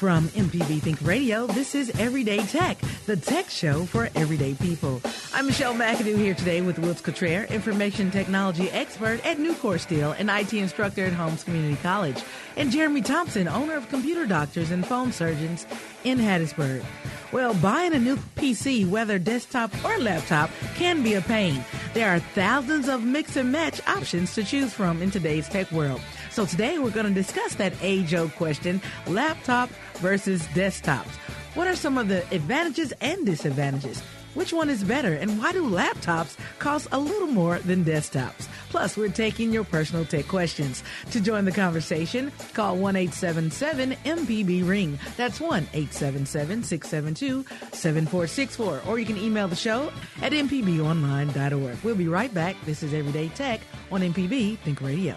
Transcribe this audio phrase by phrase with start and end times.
[0.00, 5.02] From MPB Think Radio, this is Everyday Tech, the tech show for everyday people.
[5.34, 10.30] I'm Michelle McAdoo here today with Wilts Cottrell, information technology expert at Nucor Steel and
[10.30, 12.24] IT instructor at Holmes Community College,
[12.56, 15.66] and Jeremy Thompson, owner of Computer Doctors and Phone Surgeons
[16.04, 16.82] in Hattiesburg.
[17.30, 21.62] Well, buying a new PC, whether desktop or laptop, can be a pain.
[21.92, 26.00] There are thousands of mix and match options to choose from in today's tech world.
[26.30, 31.10] So today we're going to discuss that age-old question, laptop versus desktops.
[31.54, 34.00] What are some of the advantages and disadvantages?
[34.34, 38.46] Which one is better and why do laptops cost a little more than desktops?
[38.68, 40.84] Plus, we're taking your personal tech questions.
[41.10, 45.00] To join the conversation, call 1 877 MPB Ring.
[45.16, 48.82] That's 1 877 672 7464.
[48.86, 49.90] Or you can email the show
[50.22, 51.78] at MPBOnline.org.
[51.82, 52.54] We'll be right back.
[52.64, 55.16] This is Everyday Tech on MPB Think Radio.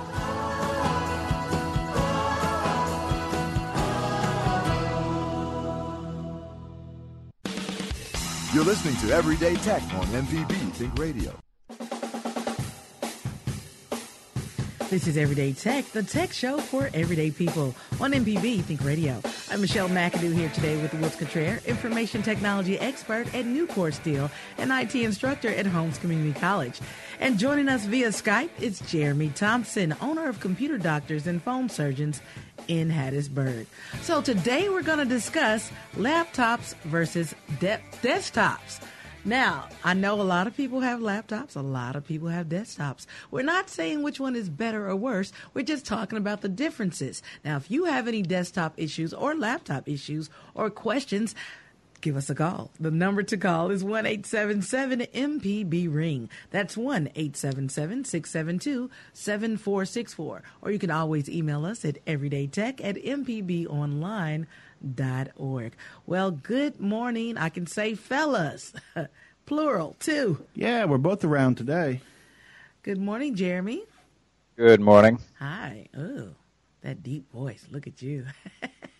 [8.53, 11.33] You're listening to Everyday Tech on MPB Think Radio.
[14.89, 19.21] This is Everyday Tech, the tech show for everyday people on MPB Think Radio.
[19.49, 24.69] I'm Michelle McAdoo here today with Wilts Cottrell, information technology expert at Nucor Steel and
[24.69, 26.81] IT instructor at Holmes Community College.
[27.21, 32.21] And joining us via Skype is Jeremy Thompson, owner of Computer Doctors and Phone Surgeons
[32.67, 33.65] in Hattiesburg.
[34.01, 38.81] So today we're going to discuss laptops versus de- desktops.
[39.23, 43.05] Now, I know a lot of people have laptops, a lot of people have desktops.
[43.29, 45.31] We're not saying which one is better or worse.
[45.53, 47.21] We're just talking about the differences.
[47.45, 51.35] Now, if you have any desktop issues or laptop issues or questions,
[52.01, 52.71] give us a call.
[52.79, 56.29] The number to call is 1 877 MPB Ring.
[56.49, 60.43] That's 1 877 672 7464.
[60.61, 64.47] Or you can always email us at everydaytech at mpbonline.org.
[66.05, 67.37] Well, good morning.
[67.37, 68.73] I can say fellas,
[69.45, 70.45] plural too.
[70.55, 72.01] Yeah, we're both around today.
[72.83, 73.83] Good morning, Jeremy.
[74.57, 75.19] Good morning.
[75.39, 75.87] Hi.
[75.95, 76.29] Oh,
[76.81, 77.65] that deep voice.
[77.69, 78.25] Look at you.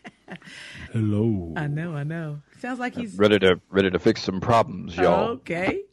[0.94, 1.54] Hello.
[1.56, 2.42] I know, I know.
[2.60, 5.30] Sounds like he's Ready to ready to fix some problems, y'all.
[5.30, 5.84] Okay.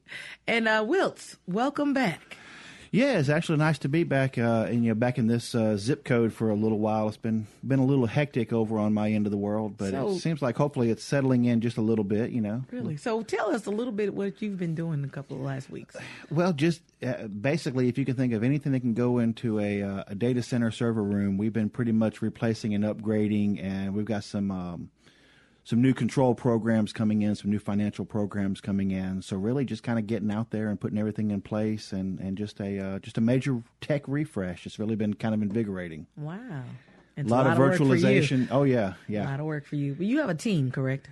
[0.46, 2.36] And uh Wilts, welcome back.
[2.90, 5.76] Yeah, it's actually nice to be back, uh, and you know, back in this uh,
[5.76, 7.08] zip code for a little while.
[7.08, 10.10] It's been been a little hectic over on my end of the world, but So-
[10.10, 12.30] it seems like hopefully it's settling in just a little bit.
[12.30, 12.96] You know, Really?
[12.96, 15.96] So tell us a little bit what you've been doing a couple of last weeks.
[16.30, 19.82] Well, just uh, basically, if you can think of anything that can go into a,
[19.82, 24.04] uh, a data center server room, we've been pretty much replacing and upgrading, and we've
[24.06, 24.90] got some um,
[25.68, 29.20] some new control programs coming in, some new financial programs coming in.
[29.20, 32.38] So really, just kind of getting out there and putting everything in place, and, and
[32.38, 34.64] just a uh, just a major tech refresh.
[34.64, 36.06] It's really been kind of invigorating.
[36.16, 36.38] Wow.
[36.38, 38.48] A It's lot, of for virtualization.
[38.50, 39.24] Oh yeah, yeah.
[39.24, 39.94] A lot of work for you.
[39.94, 41.10] But you have a team, correct?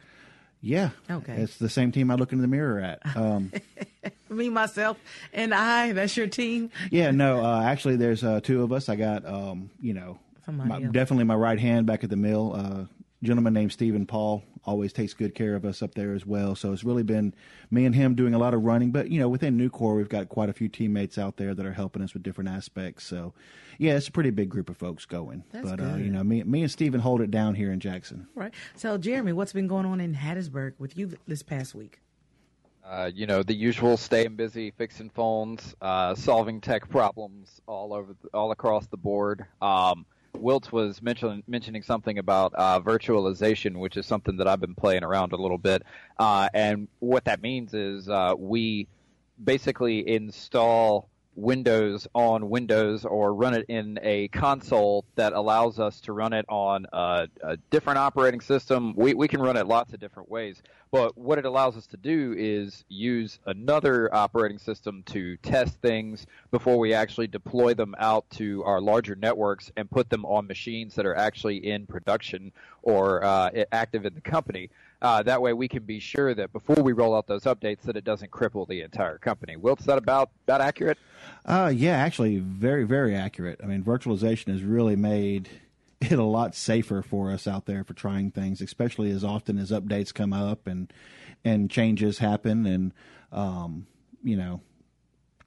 [0.62, 0.88] yeah.
[1.10, 1.34] Okay.
[1.34, 3.14] It's the same team I look in the mirror at.
[3.14, 3.52] Um,
[4.30, 4.96] Me, myself,
[5.34, 5.92] and I.
[5.92, 6.70] That's your team.
[6.90, 7.44] Yeah, no.
[7.44, 8.88] Uh, actually, there's uh, two of us.
[8.88, 10.18] I got, um, you know,
[10.50, 12.54] my, definitely my right hand back at the mill.
[12.56, 16.54] Uh, gentleman named Stephen Paul always takes good care of us up there as well.
[16.54, 17.34] So it's really been
[17.70, 18.90] me and him doing a lot of running.
[18.90, 21.72] But you know, within Nucor, we've got quite a few teammates out there that are
[21.72, 23.04] helping us with different aspects.
[23.04, 23.32] So
[23.78, 25.44] yeah, it's a pretty big group of folks going.
[25.52, 28.26] That's but Uh, you know, me, me and Stephen hold it down here in Jackson.
[28.34, 28.52] Right.
[28.74, 32.00] So, Jeremy, what's been going on in Hattiesburg with you this past week?
[32.84, 38.14] Uh, you know the usual: staying busy, fixing phones, uh, solving tech problems all over,
[38.22, 39.44] the, all across the board.
[39.60, 40.06] Um,
[40.40, 45.04] Wilt was mentioning mentioning something about uh, virtualization, which is something that I've been playing
[45.04, 45.82] around a little bit.
[46.18, 48.88] Uh, and what that means is uh, we
[49.42, 56.12] basically install Windows on Windows or run it in a console that allows us to
[56.12, 58.94] run it on a, a different operating system.
[58.96, 60.62] We, we can run it lots of different ways.
[60.90, 66.26] But what it allows us to do is use another operating system to test things
[66.50, 70.94] before we actually deploy them out to our larger networks and put them on machines
[70.94, 72.52] that are actually in production
[72.82, 74.70] or uh, active in the company.
[75.02, 77.96] Uh, that way, we can be sure that before we roll out those updates, that
[77.96, 79.56] it doesn't cripple the entire company.
[79.56, 80.98] Wilt, is that about about accurate?
[81.44, 83.60] Uh, yeah, actually, very very accurate.
[83.62, 85.50] I mean, virtualization has really made
[86.00, 89.70] it a lot safer for us out there for trying things, especially as often as
[89.70, 90.92] updates come up and
[91.44, 92.92] and changes happen, and
[93.32, 93.86] um,
[94.22, 94.60] you know,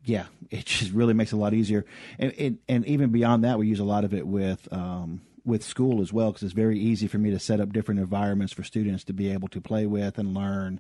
[0.04, 1.86] yeah, it just really makes it a lot easier.
[2.18, 5.63] And and, and even beyond that, we use a lot of it with um, with
[5.63, 8.63] school as well because it's very easy for me to set up different environments for
[8.63, 10.80] students to be able to play with and learn.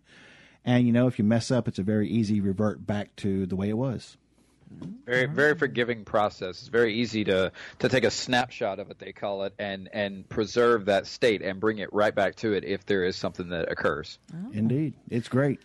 [0.65, 3.55] And you know, if you mess up, it's a very easy revert back to the
[3.55, 4.17] way it was.
[5.05, 6.59] Very, very forgiving process.
[6.59, 10.27] It's very easy to to take a snapshot of it, they call it, and and
[10.29, 13.71] preserve that state and bring it right back to it if there is something that
[13.71, 14.19] occurs.
[14.33, 14.51] Oh.
[14.53, 15.59] Indeed, it's great.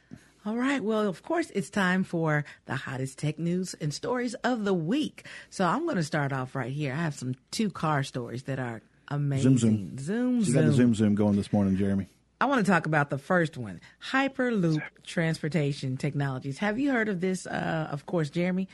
[0.46, 0.82] All right.
[0.82, 5.26] Well, of course, it's time for the hottest tech news and stories of the week.
[5.50, 6.92] So I'm going to start off right here.
[6.92, 9.56] I have some two car stories that are amazing.
[9.58, 9.98] Zoom, zoom.
[9.98, 10.54] Zoom, You zoom.
[10.54, 12.08] got the zoom, zoom going this morning, Jeremy.
[12.40, 13.80] I want to talk about the first one
[14.10, 16.58] Hyperloop Transportation Technologies.
[16.58, 17.46] Have you heard of this?
[17.46, 18.68] Uh, of course, Jeremy.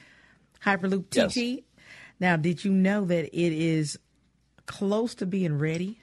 [0.64, 1.36] Hyperloop TT.
[1.36, 1.58] Yes.
[2.18, 3.98] Now, did you know that it is
[4.66, 5.98] close to being ready?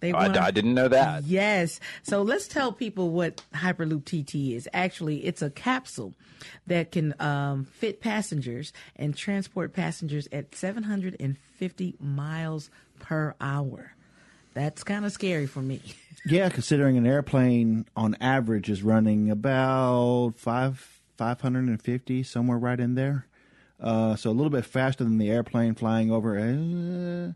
[0.00, 1.24] They I, wanna- I didn't know that.
[1.24, 1.80] Yes.
[2.02, 4.68] So let's tell people what Hyperloop TT is.
[4.74, 6.14] Actually, it's a capsule
[6.66, 12.68] that can um, fit passengers and transport passengers at 750 miles
[12.98, 13.92] per hour.
[14.52, 15.80] That's kind of scary for me.
[16.26, 22.56] Yeah, considering an airplane on average is running about five five hundred and fifty, somewhere
[22.56, 23.26] right in there.
[23.80, 26.38] Uh, so a little bit faster than the airplane flying over.
[26.38, 27.32] Uh,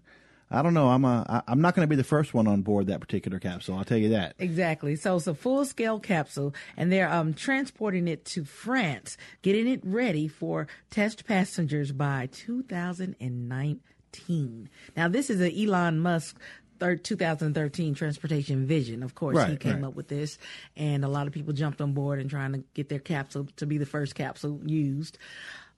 [0.50, 0.88] I don't know.
[0.88, 1.44] I'm a.
[1.46, 3.76] I'm not going to be the first one on board that particular capsule.
[3.76, 4.34] I'll tell you that.
[4.38, 4.94] Exactly.
[4.96, 9.80] So it's a full scale capsule, and they're um, transporting it to France, getting it
[9.84, 14.70] ready for test passengers by 2019.
[14.96, 16.40] Now, this is an Elon Musk.
[16.80, 19.02] thir 2013 transportation vision.
[19.02, 19.88] Of course, he came right.
[19.88, 20.38] up with this,
[20.78, 23.66] and a lot of people jumped on board and trying to get their capsule to
[23.66, 25.18] be the first capsule used.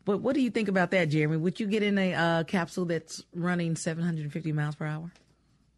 [0.04, 1.36] But what do you think about that, Jeremy?
[1.36, 5.12] Would you get in a uh, capsule that's running 750 miles per hour?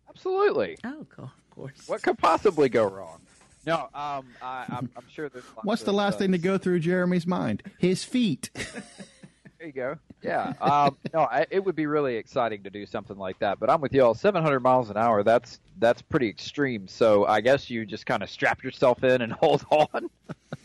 [0.08, 0.78] Absolutely.
[0.84, 1.24] Oh, cool.
[1.24, 1.88] of course.
[1.88, 3.20] What could possibly go wrong?
[3.64, 5.44] No, um, I, I'm, I'm sure there's.
[5.56, 7.62] lots What's the last uh, thing to go through Jeremy's mind?
[7.78, 8.50] His feet.
[9.62, 9.98] There you go.
[10.22, 10.54] Yeah.
[10.60, 13.60] Um, no, I, it would be really exciting to do something like that.
[13.60, 14.12] But I'm with y'all.
[14.12, 15.22] 700 miles an hour.
[15.22, 16.88] That's that's pretty extreme.
[16.88, 20.10] So I guess you just kind of strap yourself in and hold on.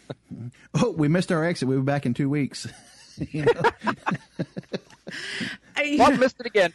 [0.74, 1.68] oh, we missed our exit.
[1.68, 2.68] We'll be back in two weeks.
[3.32, 3.62] you know?
[5.76, 6.74] Hey, I missed it again.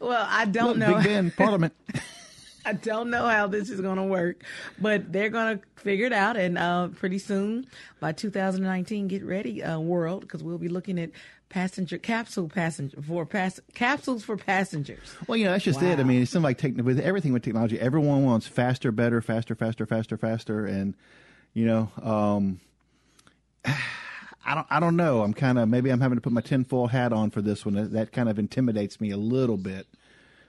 [0.00, 0.94] well, I don't Look, know.
[0.96, 1.74] Big Ben, Parliament.
[2.64, 4.44] I don't know how this is going to work,
[4.80, 6.36] but they're going to figure it out.
[6.36, 7.66] And uh, pretty soon,
[7.98, 11.10] by 2019, get ready, uh, world, because we'll be looking at
[11.48, 15.14] passenger capsule passenger for pass capsules for passengers.
[15.26, 16.00] Well, you know, that's just it.
[16.00, 19.54] I mean, it seems like tech, with everything with technology, everyone wants faster, better, faster,
[19.54, 20.94] faster, faster, faster, and
[21.52, 22.60] you know, um,
[24.44, 25.22] I don't, I don't know.
[25.22, 27.74] I'm kind of maybe I'm having to put my tinfoil hat on for this one.
[27.74, 29.86] That, that kind of intimidates me a little bit.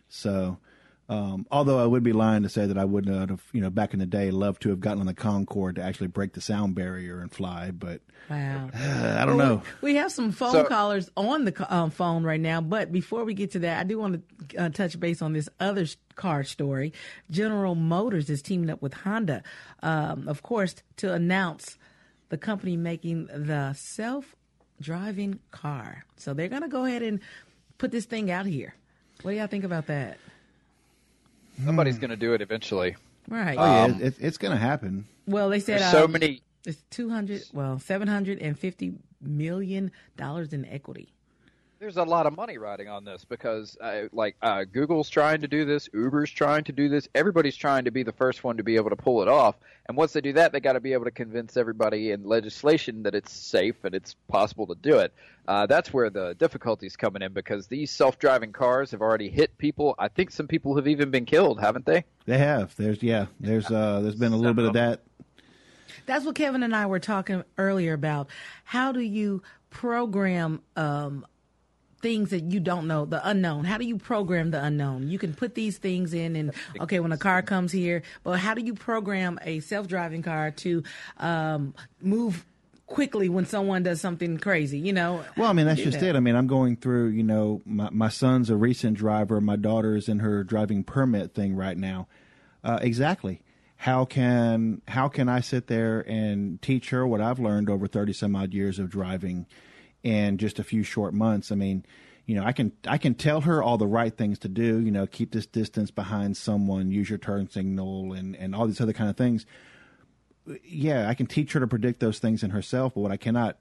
[0.09, 0.57] So,
[1.09, 3.69] um, although I would be lying to say that I would not have, you know,
[3.69, 6.41] back in the day, loved to have gotten on the Concorde to actually break the
[6.41, 8.69] sound barrier and fly, but Wow.
[8.73, 9.61] uh, I don't know.
[9.81, 13.33] We have some phone So- callers on the um, phone right now, but before we
[13.33, 15.85] get to that, I do want to uh, touch base on this other
[16.15, 16.93] car story.
[17.29, 19.43] General Motors is teaming up with Honda,
[19.81, 21.77] um, of course, to announce
[22.33, 26.03] the company making the self-driving car.
[26.17, 27.19] So they're going to go ahead and
[27.77, 28.73] put this thing out here.
[29.21, 30.17] What do y'all think about that?
[31.63, 32.95] Somebody's going to do it eventually.
[33.29, 33.55] Right.
[33.55, 35.05] Oh yeah, Um, it, it's going to happen.
[35.27, 36.41] well, they said There's so um, many.
[36.65, 37.43] It's two hundred.
[37.53, 41.12] Well, seven hundred and fifty million dollars in equity.
[41.83, 45.49] There's a lot of money riding on this because, uh, like, uh, Google's trying to
[45.49, 47.09] do this, Uber's trying to do this.
[47.13, 49.55] Everybody's trying to be the first one to be able to pull it off.
[49.89, 53.03] And once they do that, they got to be able to convince everybody in legislation
[53.03, 55.13] that it's safe and it's possible to do it.
[55.45, 59.93] Uh, that's where the difficulties coming in because these self-driving cars have already hit people.
[59.99, 62.05] I think some people have even been killed, haven't they?
[62.25, 62.73] They have.
[62.77, 63.25] There's yeah.
[63.41, 63.99] There's uh.
[63.99, 65.01] There's been a little bit of that.
[66.05, 68.29] That's what Kevin and I were talking earlier about.
[68.63, 71.25] How do you program um,
[72.03, 73.63] things that you don't know, the unknown?
[73.63, 75.09] How do you program the unknown?
[75.09, 78.53] You can put these things in, and okay, when a car comes here, but how
[78.53, 80.83] do you program a self-driving car to
[81.17, 82.45] um, move
[82.85, 84.77] quickly when someone does something crazy?
[84.77, 85.23] You know.
[85.37, 86.09] Well, I mean, that's just that.
[86.09, 86.15] it.
[86.15, 89.41] I mean, I'm going through, you know, my, my son's a recent driver.
[89.41, 92.07] My daughter's in her driving permit thing right now.
[92.63, 93.41] Uh, exactly.
[93.77, 98.13] How can how can I sit there and teach her what I've learned over thirty
[98.13, 99.47] some odd years of driving
[100.03, 101.51] in just a few short months?
[101.51, 101.85] I mean,
[102.25, 104.79] you know, I can I can tell her all the right things to do.
[104.79, 108.81] You know, keep this distance behind someone, use your turn signal, and and all these
[108.81, 109.45] other kind of things.
[110.63, 113.57] yeah, I can teach her to predict those things in herself, but what I cannot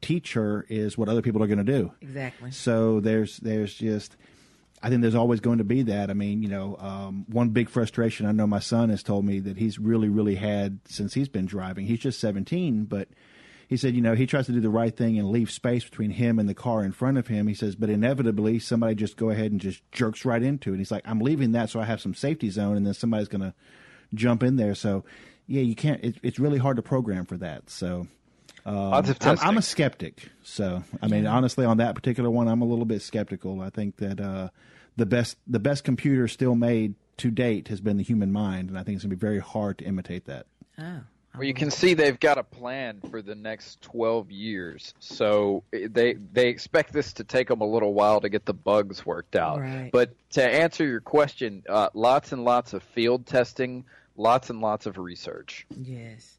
[0.00, 1.92] teach her is what other people are going to do.
[2.00, 2.50] Exactly.
[2.50, 4.16] So there's there's just
[4.82, 6.10] I think there's always going to be that.
[6.10, 9.38] I mean, you know, um, one big frustration I know my son has told me
[9.40, 11.86] that he's really really had since he's been driving.
[11.86, 13.08] He's just 17, but
[13.72, 16.10] he said, you know, he tries to do the right thing and leave space between
[16.10, 17.46] him and the car in front of him.
[17.46, 20.72] He says, but inevitably somebody just go ahead and just jerks right into it.
[20.74, 23.28] And he's like, I'm leaving that so I have some safety zone, and then somebody's
[23.28, 23.54] going to
[24.12, 24.74] jump in there.
[24.74, 25.04] So,
[25.46, 26.04] yeah, you can't.
[26.04, 27.70] It, it's really hard to program for that.
[27.70, 28.06] So.
[28.66, 32.64] Um, I'm, I'm, a skeptic, so I mean, honestly, on that particular one, I'm a
[32.64, 33.60] little bit skeptical.
[33.60, 34.50] I think that uh,
[34.96, 38.78] the best the best computer still made to date has been the human mind, and
[38.78, 40.46] I think it's going to be very hard to imitate that.
[40.78, 41.00] Oh.
[41.34, 44.92] Well, you can see they've got a plan for the next 12 years.
[44.98, 49.06] So they they expect this to take them a little while to get the bugs
[49.06, 49.60] worked out.
[49.60, 49.90] Right.
[49.90, 53.84] But to answer your question, uh, lots and lots of field testing,
[54.16, 55.66] lots and lots of research.
[55.70, 56.38] Yes.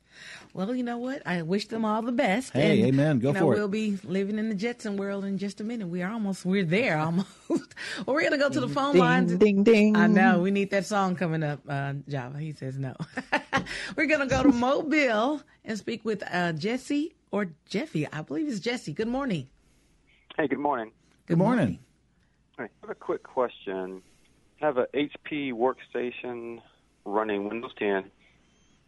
[0.55, 1.23] Well, you know what?
[1.25, 2.53] I wish them all the best.
[2.53, 3.19] Hey, and, amen.
[3.19, 3.59] Go you know, for we'll it.
[3.59, 5.87] We'll be living in the Jetson world in just a minute.
[5.87, 7.27] We are almost, we're there almost.
[7.49, 7.59] well,
[8.05, 9.35] we're going to go to the phone ding, lines.
[9.35, 9.95] Ding, ding.
[9.95, 10.41] I know.
[10.41, 12.37] We need that song coming up, uh, Java.
[12.37, 12.95] He says no.
[13.95, 18.07] we're going to go to Mobile and speak with uh, Jesse or Jeffy.
[18.07, 18.93] I believe it's Jesse.
[18.93, 19.49] Good morning.
[20.37, 20.91] Hey, good morning.
[21.25, 21.79] Good morning.
[22.59, 24.03] I have a quick question.
[24.61, 26.61] I have a HP workstation
[27.05, 28.11] running Windows 10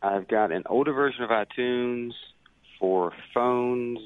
[0.01, 2.11] I've got an older version of iTunes
[2.79, 3.99] for phones.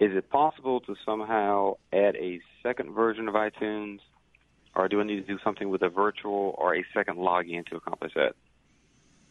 [0.00, 3.98] Is it possible to somehow add a second version of iTunes,
[4.76, 7.76] or do I need to do something with a virtual or a second login to
[7.76, 8.36] accomplish that?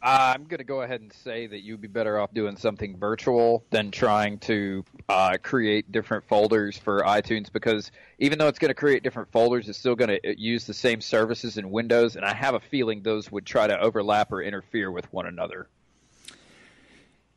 [0.01, 2.97] Uh, I'm going to go ahead and say that you'd be better off doing something
[2.97, 8.69] virtual than trying to uh, create different folders for iTunes because even though it's going
[8.69, 12.23] to create different folders, it's still going to use the same services in Windows, and
[12.23, 15.67] I have a feeling those would try to overlap or interfere with one another.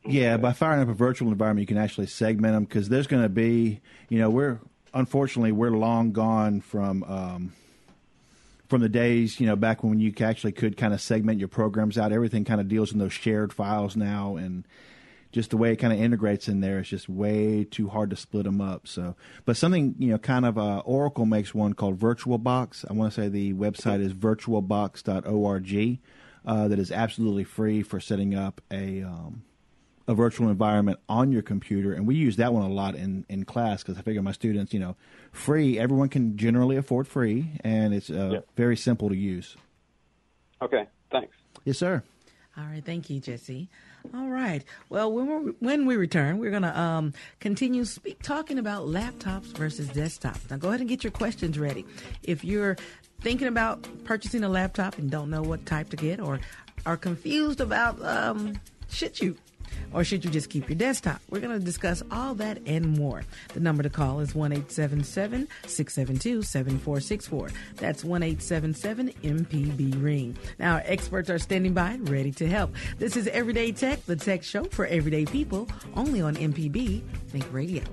[0.05, 3.23] Yeah, by firing up a virtual environment, you can actually segment them because there's going
[3.23, 4.59] to be, you know, we're
[4.93, 7.53] unfortunately we're long gone from um,
[8.71, 11.97] from the days, you know, back when you actually could kind of segment your programs
[11.97, 12.13] out.
[12.13, 14.65] Everything kind of deals in those shared files now, and
[15.33, 18.15] just the way it kind of integrates in there is just way too hard to
[18.15, 18.87] split them up.
[18.87, 22.85] So, but something you know, kind of uh, Oracle makes one called VirtualBox.
[22.89, 25.99] I want to say the website is virtualbox.org.
[26.43, 29.43] Uh, that is absolutely free for setting up a um,
[30.11, 33.45] a virtual environment on your computer, and we use that one a lot in in
[33.45, 34.95] class because I figure my students, you know,
[35.31, 35.79] free.
[35.79, 38.47] Everyone can generally afford free, and it's uh, yep.
[38.55, 39.55] very simple to use.
[40.61, 41.35] Okay, thanks.
[41.65, 42.03] Yes, sir.
[42.57, 43.69] All right, thank you, Jesse.
[44.13, 44.63] All right.
[44.89, 49.45] Well, when we when we return, we're going to um, continue speak, talking about laptops
[49.57, 50.49] versus desktops.
[50.49, 51.85] Now, go ahead and get your questions ready.
[52.23, 52.77] If you're
[53.21, 56.39] thinking about purchasing a laptop and don't know what type to get, or
[56.85, 59.37] are confused about um, should you
[59.93, 61.21] or should you just keep your desktop?
[61.29, 63.23] We're going to discuss all that and more.
[63.53, 67.49] The number to call is 1 672 7464.
[67.75, 70.37] That's 1 MPB Ring.
[70.59, 72.75] Now, our experts are standing by, ready to help.
[72.97, 77.83] This is Everyday Tech, the tech show for everyday people, only on MPB Think Radio.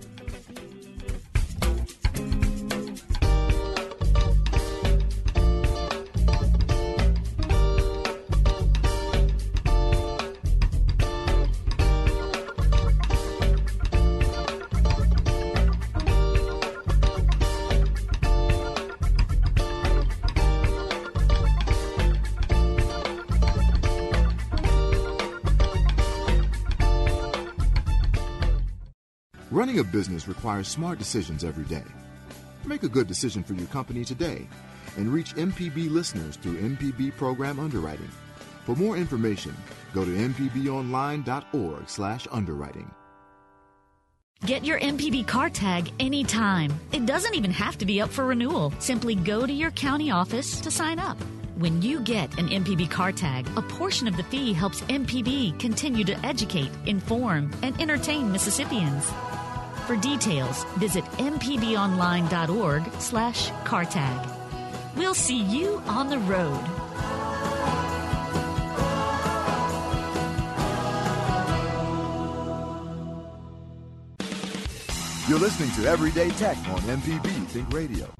[29.78, 31.84] A business requires smart decisions every day.
[32.66, 34.48] Make a good decision for your company today
[34.96, 38.10] and reach MPB listeners through MPB program underwriting.
[38.66, 39.54] For more information,
[39.94, 42.90] go to mpbonline.org/underwriting.
[44.44, 46.72] Get your MPB car tag anytime.
[46.92, 48.72] It doesn't even have to be up for renewal.
[48.80, 51.16] Simply go to your county office to sign up.
[51.56, 56.04] When you get an MPB car tag, a portion of the fee helps MPB continue
[56.04, 59.10] to educate, inform, and entertain Mississippians.
[59.88, 64.28] For details, visit mpbonline.org slash cartag.
[64.94, 66.60] We'll see you on the road.
[75.26, 78.10] You're listening to Everyday Tech on MPB Think Radio.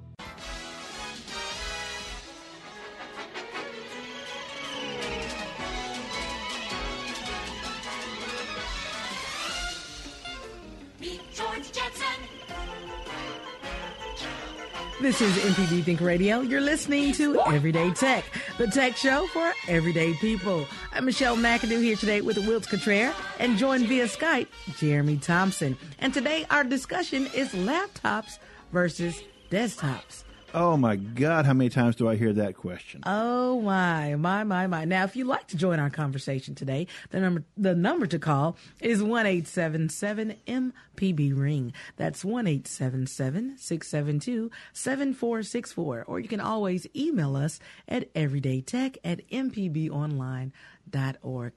[15.00, 16.40] This is MPB Think Radio.
[16.40, 18.24] You're listening to Everyday Tech.
[18.58, 20.66] the tech show for everyday people.
[20.92, 25.78] I'm Michelle McAdoo here today with Wilts Cottrell and joined via Skype, Jeremy Thompson.
[26.00, 28.38] And today our discussion is laptops
[28.72, 30.24] versus desktops.
[30.54, 33.02] Oh my God, how many times do I hear that question?
[33.04, 34.86] Oh my, my, my, my.
[34.86, 38.56] Now, if you'd like to join our conversation today, the number the number to call
[38.80, 41.74] is one eight seven seven MPB ring.
[41.96, 46.02] That's one eight seven seven six seven two seven four six four.
[46.04, 50.52] Or you can always email us at everydaytech at mpbonline.org.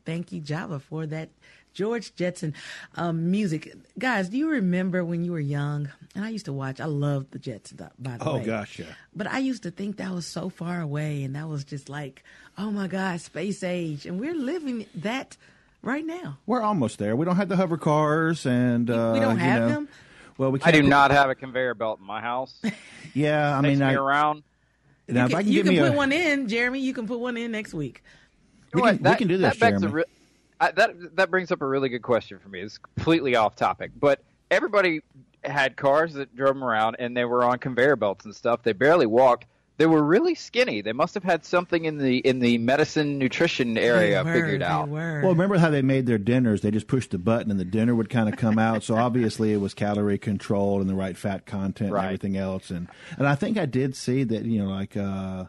[0.06, 1.30] Thank you, Java, for that
[1.74, 2.54] George Jetson
[2.96, 3.74] um, music.
[3.98, 5.90] Guys, do you remember when you were young?
[6.16, 8.42] And I used to watch, I loved the Jetsons, by the oh, way.
[8.42, 8.86] Oh, gosh, yeah.
[9.16, 12.24] But I used to think that was so far away, and that was just like,
[12.58, 14.06] oh my God, space age.
[14.06, 15.38] And we're living that
[15.82, 16.38] right now.
[16.46, 17.16] We're almost there.
[17.16, 19.90] We don't have the hover cars, and uh, we don't have you know, them.
[20.38, 22.60] Well, we I do put- not have a conveyor belt in my house.
[23.14, 24.44] Yeah, I Takes mean, me I, around.
[25.10, 26.80] now if I can, can you give can me put a, one in, Jeremy.
[26.80, 28.04] You can put one in next week.
[28.74, 29.04] we You know can.
[29.04, 30.04] That- we can do this, that begs a Jeremy.
[30.62, 32.62] Re- I, that that brings up a really good question for me.
[32.62, 35.02] It's completely off topic, but everybody
[35.44, 38.62] had cars that drove them around, and they were on conveyor belts and stuff.
[38.64, 39.46] They barely walked.
[39.78, 40.82] They were really skinny.
[40.82, 44.62] They must have had something in the in the medicine nutrition area They were, figured
[44.62, 44.90] they out.
[44.90, 45.22] were.
[45.22, 46.62] Well, remember how they made their dinners?
[46.62, 48.84] They just pushed the button and the dinner would kind of come out.
[48.84, 52.02] So obviously it was calorie controlled and the right fat content Right.
[52.02, 52.70] and everything else.
[52.70, 55.46] And and I think I did see that you know like uh,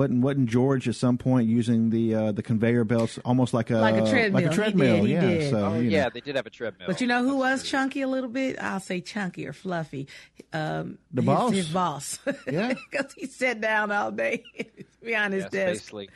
[0.00, 3.76] wasn't wasn't George at some point using the uh, the conveyor belts almost like a
[3.78, 4.42] Like a treadmill.
[4.42, 5.20] like a He did, he yeah.
[5.20, 5.50] did.
[5.50, 5.96] So Oh, you know.
[5.96, 6.86] yeah, they did have a treadmill.
[6.86, 7.70] But you know who was true.
[7.78, 8.56] chunky a little bit?
[8.60, 10.08] I'll say chunky or fluffy.
[10.52, 11.52] Um, The his, boss?
[11.52, 12.18] His boss.
[12.50, 12.74] Yeah.
[12.90, 14.42] Because he sat down all day
[15.04, 15.72] behind his Yes, desk.
[15.82, 16.08] basically.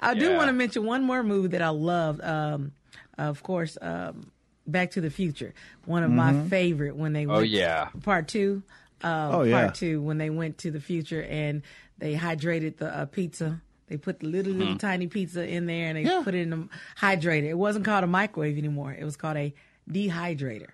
[0.00, 2.20] I do want to mention one more movie that I loved.
[2.22, 2.72] Um,
[3.18, 4.30] of course, um,
[4.66, 5.54] Back to the Future.
[5.86, 7.88] One of my favorite when they went Oh, yeah.
[8.02, 8.62] part two.
[9.02, 9.62] Um, Oh, yeah.
[9.62, 11.62] part two when they went to the future and
[11.98, 13.60] they hydrated the uh, pizza.
[13.88, 16.20] They put the little little tiny pizza in there and they Yeah.
[16.22, 16.68] put it in a
[17.00, 17.44] hydrator.
[17.48, 18.92] It wasn't called a microwave anymore.
[18.92, 19.54] It was called a
[19.90, 20.68] dehydrator.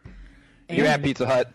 [0.69, 1.52] You And- had Pizza Hut.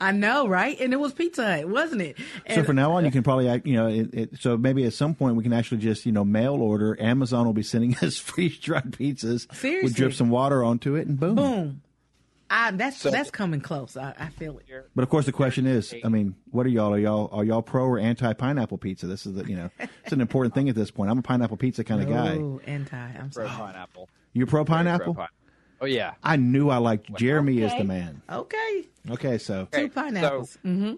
[0.00, 0.78] I know, right?
[0.80, 2.16] And it was Pizza Hut, wasn't it?
[2.18, 4.92] So And- from now on, you can probably, you know, it, it, so maybe at
[4.92, 7.00] some point we can actually just, you know, mail order.
[7.00, 9.46] Amazon will be sending us freeze dried pizzas.
[9.62, 11.34] We'll drip some water onto it, and boom.
[11.36, 11.80] boom.
[12.50, 13.96] I, that's that's coming close.
[13.96, 14.66] I, I feel it.
[14.94, 16.92] But of course, the question is, I mean, what are y'all?
[16.94, 19.06] Are y'all are y'all pro or anti pineapple pizza?
[19.06, 21.10] This is the, you know, it's an important thing at this point.
[21.10, 22.36] I'm a pineapple pizza kind of guy.
[22.38, 22.96] Oh, anti.
[22.96, 23.48] I'm Pro sorry.
[23.48, 24.08] pineapple.
[24.32, 25.14] You pro Very pro pineapple?
[25.14, 25.28] pine-
[25.80, 26.14] Oh yeah.
[26.22, 28.22] I knew I liked Jeremy is the man.
[28.30, 30.52] Okay, Okay, so two pineapples.
[30.52, 30.92] So, hmm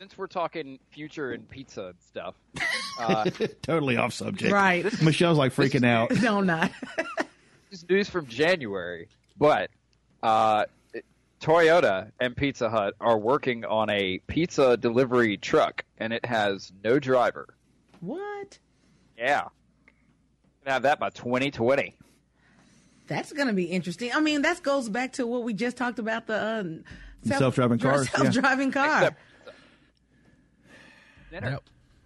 [0.00, 2.34] since we're talking future and pizza and stuff,
[3.00, 3.30] uh,
[3.62, 4.52] totally off subject.
[4.52, 4.84] Right.
[5.00, 6.10] Michelle's like freaking out.
[6.22, 6.70] No, not.
[7.70, 9.70] this news from January, but
[10.24, 10.64] uh,
[11.40, 16.98] Toyota and Pizza Hut are working on a pizza delivery truck, and it has no
[16.98, 17.54] driver.
[18.00, 18.58] what?
[19.18, 19.42] Yeah,
[20.64, 21.94] Gonna have that by 2020.
[23.06, 24.10] That's going to be interesting.
[24.14, 28.10] I mean, that goes back to what we just talked about the uh, Self-driving cars.
[28.10, 28.86] Self-driving car.
[28.86, 29.18] Except-
[31.30, 31.62] That,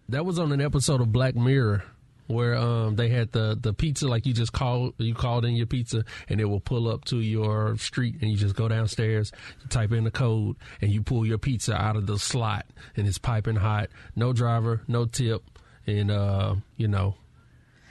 [0.09, 1.85] that was on an episode of Black Mirror
[2.29, 5.67] where um they had the the pizza like you just called you called in your
[5.67, 9.33] pizza and it will pull up to your street and you just go downstairs
[9.71, 13.19] type in the code and you pull your pizza out of the slot and it's
[13.19, 13.89] piping hot.
[14.15, 15.43] No driver no tip.
[15.87, 17.17] And uh you know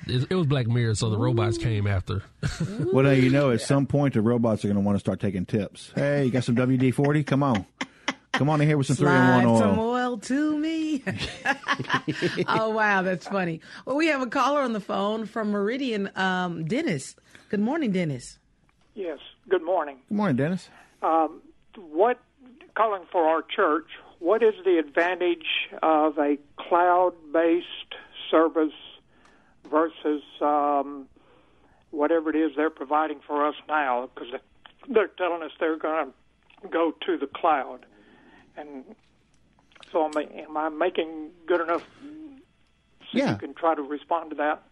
[0.05, 2.23] it, it was Black Mirror so the robots came after.
[2.79, 5.19] Well, now you know, at some point the robots are going to want to start
[5.19, 5.91] taking tips.
[5.95, 7.23] Hey, you got some WD forty?
[7.23, 7.65] Come on,
[8.37, 9.89] come on in here with some three in Slide one some oil.
[9.89, 11.03] oil to me.
[12.47, 13.61] oh wow, that's funny.
[13.85, 17.15] Well, we have a caller on the phone from Meridian, um, Dennis.
[17.49, 18.39] Good morning, Dennis.
[18.95, 19.19] Yes.
[19.49, 19.97] Good morning.
[20.09, 20.69] Good morning, Dennis.
[21.77, 22.19] What
[22.75, 23.87] calling for our church?
[24.19, 25.45] What is the advantage
[25.83, 27.95] of a cloud-based
[28.31, 28.73] service
[29.69, 31.07] versus um,
[31.91, 34.09] whatever it is they're providing for us now?
[34.13, 34.39] Because
[34.89, 36.07] they're telling us they're going
[36.61, 37.85] to go to the cloud,
[38.57, 38.83] and
[39.91, 41.83] so am I, am I making good enough?
[43.11, 43.31] So Yeah.
[43.31, 44.63] you can try to respond to that.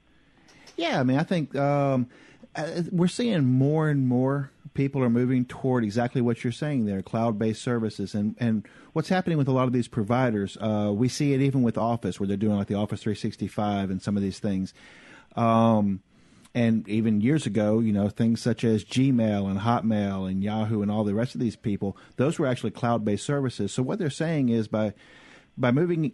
[0.76, 2.08] Yeah, I mean, I think um,
[2.56, 7.02] uh, we're seeing more and more people are moving toward exactly what you're saying there,
[7.02, 10.58] cloud-based services, and and what's happening with a lot of these providers.
[10.60, 14.02] Uh, we see it even with Office, where they're doing like the Office 365 and
[14.02, 14.74] some of these things.
[15.38, 16.02] Um,
[16.56, 20.90] and even years ago, you know, things such as Gmail and Hotmail and Yahoo and
[20.90, 23.74] all the rest of these people, those were actually cloud-based services.
[23.74, 24.94] So what they're saying is by
[25.58, 26.14] by moving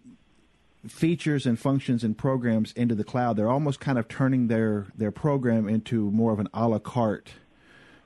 [0.88, 5.12] features and functions and programs into the cloud, they're almost kind of turning their their
[5.12, 7.34] program into more of an a la carte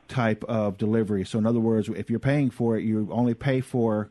[0.09, 1.23] type of delivery.
[1.23, 4.09] So in other words, if you're paying for it, you only pay for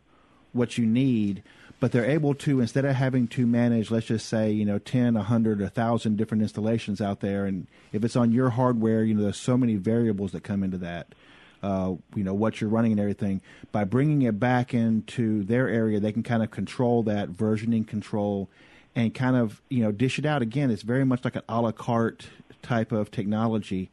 [0.53, 1.43] what you need,
[1.85, 5.13] but they're able to instead of having to manage, let's just say, you know, 10,
[5.13, 9.37] 100, 1,000 different installations out there, and if it's on your hardware, you know, there's
[9.37, 11.15] so many variables that come into that.
[11.63, 13.43] Uh, you know what you're running and everything.
[13.71, 18.49] By bringing it back into their area, they can kind of control that versioning control,
[18.97, 20.71] and kind of you know dish it out again.
[20.71, 22.29] It's very much like an a la carte
[22.63, 23.91] type of technology.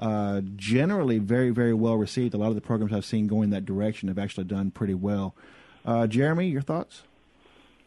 [0.00, 2.34] Uh, generally, very very well received.
[2.34, 5.36] A lot of the programs I've seen going that direction have actually done pretty well.
[5.84, 7.04] Uh, Jeremy, your thoughts?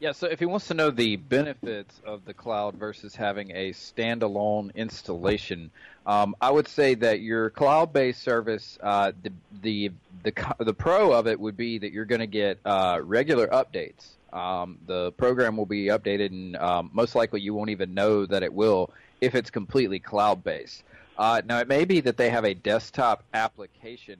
[0.03, 3.71] Yeah, so if he wants to know the benefits of the cloud versus having a
[3.71, 5.71] standalone installation,
[6.05, 9.91] um, I would say that your cloud-based service, uh, the, the
[10.23, 14.09] the the pro of it would be that you're going to get uh, regular updates.
[14.33, 18.43] Um, the program will be updated, and um, most likely you won't even know that
[18.43, 18.89] it will
[19.21, 20.83] if it's completely cloud-based.
[21.17, 24.19] Uh, now, it may be that they have a desktop application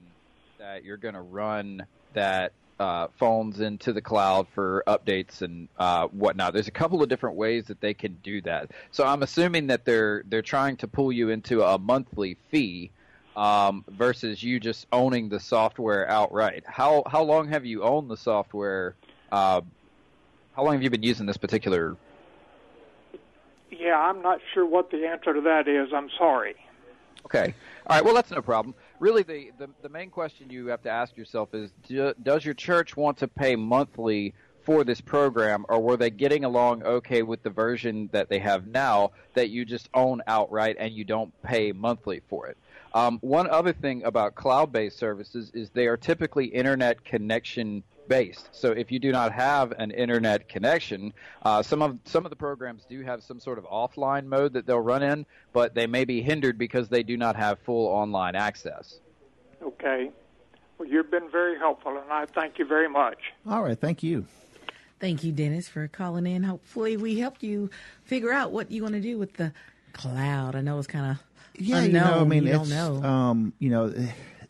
[0.56, 6.08] that you're going to run that uh, phones into the cloud for updates and uh,
[6.08, 6.52] whatnot.
[6.52, 8.70] There's a couple of different ways that they can do that.
[8.90, 12.90] So I'm assuming that they're they're trying to pull you into a monthly fee
[13.36, 16.64] um, versus you just owning the software outright.
[16.66, 18.96] How how long have you owned the software?
[19.30, 19.60] Uh,
[20.54, 21.96] how long have you been using this particular?
[23.70, 25.92] Yeah, I'm not sure what the answer to that is.
[25.92, 26.54] I'm sorry.
[27.26, 27.54] Okay.
[27.86, 28.04] All right.
[28.04, 28.74] Well, that's no problem.
[29.00, 32.54] Really, the, the, the main question you have to ask yourself is do, Does your
[32.54, 37.42] church want to pay monthly for this program, or were they getting along okay with
[37.42, 41.72] the version that they have now that you just own outright and you don't pay
[41.72, 42.56] monthly for it?
[42.94, 48.48] Um, one other thing about cloud based services is they are typically internet connection based.
[48.52, 51.12] So if you do not have an internet connection,
[51.42, 54.66] uh, some of some of the programs do have some sort of offline mode that
[54.66, 58.34] they'll run in, but they may be hindered because they do not have full online
[58.36, 59.00] access.
[59.62, 60.10] Okay.
[60.78, 63.18] Well, you've been very helpful, and I thank you very much.
[63.48, 64.26] All right, thank you.
[65.00, 66.42] Thank you, Dennis, for calling in.
[66.42, 67.70] Hopefully, we helped you
[68.04, 69.52] figure out what you want to do with the
[69.92, 70.56] cloud.
[70.56, 71.18] I know it's kind of
[71.60, 71.86] yeah, unknown.
[71.86, 73.08] you know, I mean, you it's don't know.
[73.08, 73.92] um, you know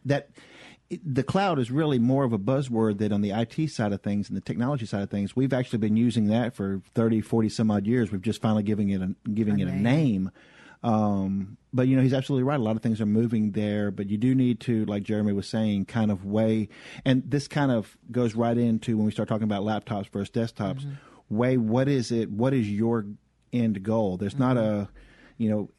[0.07, 0.29] that
[0.91, 4.29] the cloud is really more of a buzzword that on the IT side of things
[4.29, 7.71] and the technology side of things, we've actually been using that for 30, 40 some
[7.71, 8.13] odd years.
[8.13, 9.83] We've just finally giving it a, giving A it a name.
[9.83, 10.31] name.
[10.83, 12.61] Um, but you know, he's absolutely right.
[12.61, 15.49] A lot of things are moving there, but you do need to, like Jeremy was
[15.49, 16.69] saying, kind of weigh,
[17.05, 20.87] and this kind of goes right into when we start talking about laptops versus desktops,
[21.31, 23.07] weigh what is it, what is your
[23.53, 24.19] end goal?
[24.19, 24.89] There's not a,
[25.39, 25.71] you know,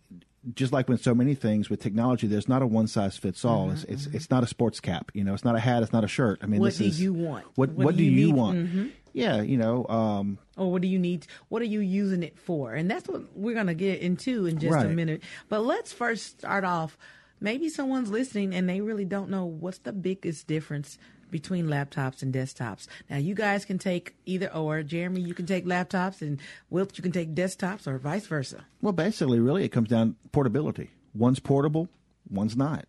[0.54, 3.72] just like with so many things with technology, there's not a one size fits all.
[3.72, 5.12] It's, it's it's not a sports cap.
[5.14, 5.82] You know, it's not a hat.
[5.84, 6.40] It's not a shirt.
[6.42, 7.46] I mean, What this do is you want?
[7.56, 8.58] What What what, do you you, want?
[8.58, 8.92] Mhm.
[9.14, 11.26] Yeah, you know, um, or what do you need?
[11.48, 12.74] What are you using it for?
[12.74, 15.24] And that's what we're going to get into in just a minute.
[15.48, 16.98] But let's first start off.
[17.40, 20.98] Maybe someone's listening and they really don't know what's the biggest difference
[21.32, 22.88] between laptops and desktops.
[23.10, 24.84] Now, you guys can take either or.
[24.84, 28.66] Jeremy, you can take laptops, and Wilt, you can take desktops, or vice versa.
[28.82, 30.92] well, basically, really, it comes down to portability.
[31.14, 31.90] One's portable,
[32.30, 32.86] one's not,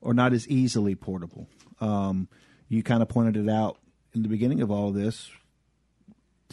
[0.00, 1.48] or not as easily portable.
[1.80, 2.28] Um,
[2.68, 3.78] you kind of pointed it out
[4.14, 5.30] in the beginning of all of this.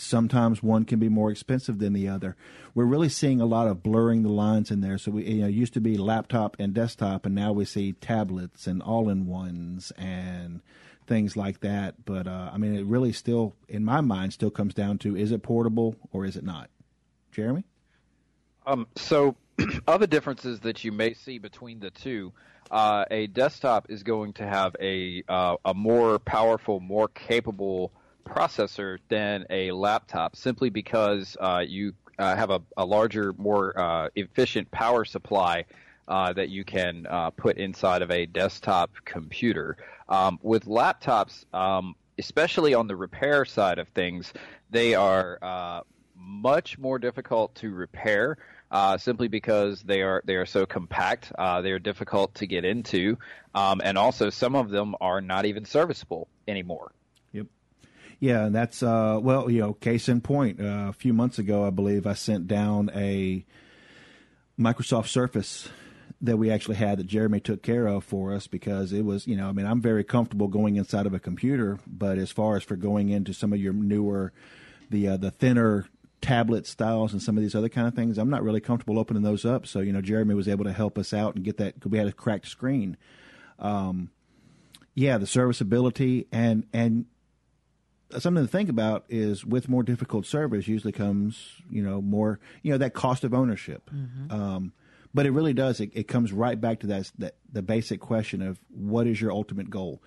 [0.01, 2.35] Sometimes one can be more expensive than the other.
[2.73, 4.97] We're really seeing a lot of blurring the lines in there.
[4.97, 8.65] So we, you know, used to be laptop and desktop, and now we see tablets
[8.65, 10.61] and all-in-ones and
[11.05, 12.03] things like that.
[12.03, 15.31] But uh, I mean, it really still, in my mind, still comes down to: is
[15.31, 16.71] it portable or is it not?
[17.31, 17.63] Jeremy.
[18.65, 19.35] Um, so,
[19.87, 22.33] other differences that you may see between the two,
[22.71, 27.91] uh, a desktop is going to have a uh, a more powerful, more capable
[28.23, 34.09] processor than a laptop, simply because uh, you uh, have a, a larger, more uh,
[34.15, 35.65] efficient power supply.
[36.07, 39.77] Uh, that you can uh, put inside of a desktop computer.
[40.09, 44.33] Um, with laptops, um, especially on the repair side of things,
[44.71, 45.81] they are uh,
[46.15, 48.37] much more difficult to repair
[48.71, 51.31] uh, simply because they are they are so compact.
[51.37, 53.17] Uh, they are difficult to get into,
[53.53, 56.91] um, and also some of them are not even serviceable anymore.
[58.21, 60.61] Yeah, and that's uh, well, you know, case in point.
[60.61, 63.43] Uh, a few months ago, I believe I sent down a
[64.59, 65.69] Microsoft Surface
[66.21, 69.35] that we actually had that Jeremy took care of for us because it was, you
[69.35, 72.63] know, I mean, I'm very comfortable going inside of a computer, but as far as
[72.63, 74.31] for going into some of your newer,
[74.91, 75.87] the uh, the thinner
[76.21, 79.23] tablet styles and some of these other kind of things, I'm not really comfortable opening
[79.23, 79.65] those up.
[79.65, 81.97] So, you know, Jeremy was able to help us out and get that because we
[81.97, 82.97] had a cracked screen.
[83.57, 84.11] Um,
[84.93, 87.05] yeah, the serviceability and and
[88.19, 92.71] something to think about is with more difficult service usually comes you know more you
[92.71, 93.89] know that cost of ownership
[94.29, 94.73] um,
[95.13, 98.41] but it really does it, it comes right back to that, that the basic question
[98.41, 100.01] of what is your ultimate goal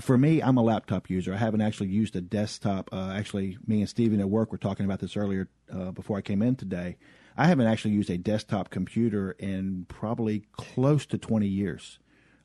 [0.00, 1.34] for me, I'm a laptop user.
[1.34, 2.90] I haven't actually used a desktop.
[2.92, 6.20] Uh, actually, me and Steven at work were talking about this earlier uh, before I
[6.20, 6.96] came in today.
[7.36, 11.98] I haven't actually used a desktop computer in probably close to 20 years.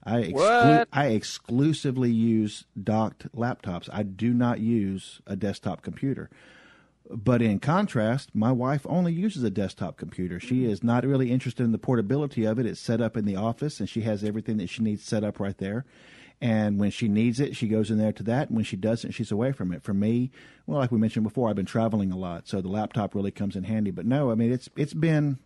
[0.05, 3.89] I, exclu- I exclusively use docked laptops.
[3.91, 6.29] I do not use a desktop computer.
[7.09, 10.39] But in contrast, my wife only uses a desktop computer.
[10.39, 10.71] She mm-hmm.
[10.71, 12.65] is not really interested in the portability of it.
[12.65, 15.39] It's set up in the office, and she has everything that she needs set up
[15.39, 15.85] right there.
[16.41, 18.47] And when she needs it, she goes in there to that.
[18.49, 19.83] And when she doesn't, she's away from it.
[19.83, 20.31] For me,
[20.65, 23.55] well, like we mentioned before, I've been traveling a lot, so the laptop really comes
[23.55, 23.91] in handy.
[23.91, 25.39] But no, I mean it's it's been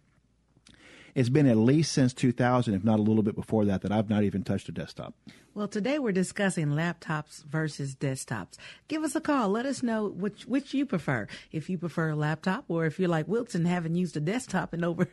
[1.18, 4.08] it's been at least since 2000, if not a little bit before that, that I've
[4.08, 5.16] not even touched a desktop.
[5.56, 8.58] Well, today we're discussing laptops versus desktops.
[8.88, 9.50] Give us a call.
[9.50, 11.28] Let us know which which you prefer.
[11.52, 14.84] If you prefer a laptop, or if you're like Wilson, haven't used a desktop in
[14.84, 15.08] over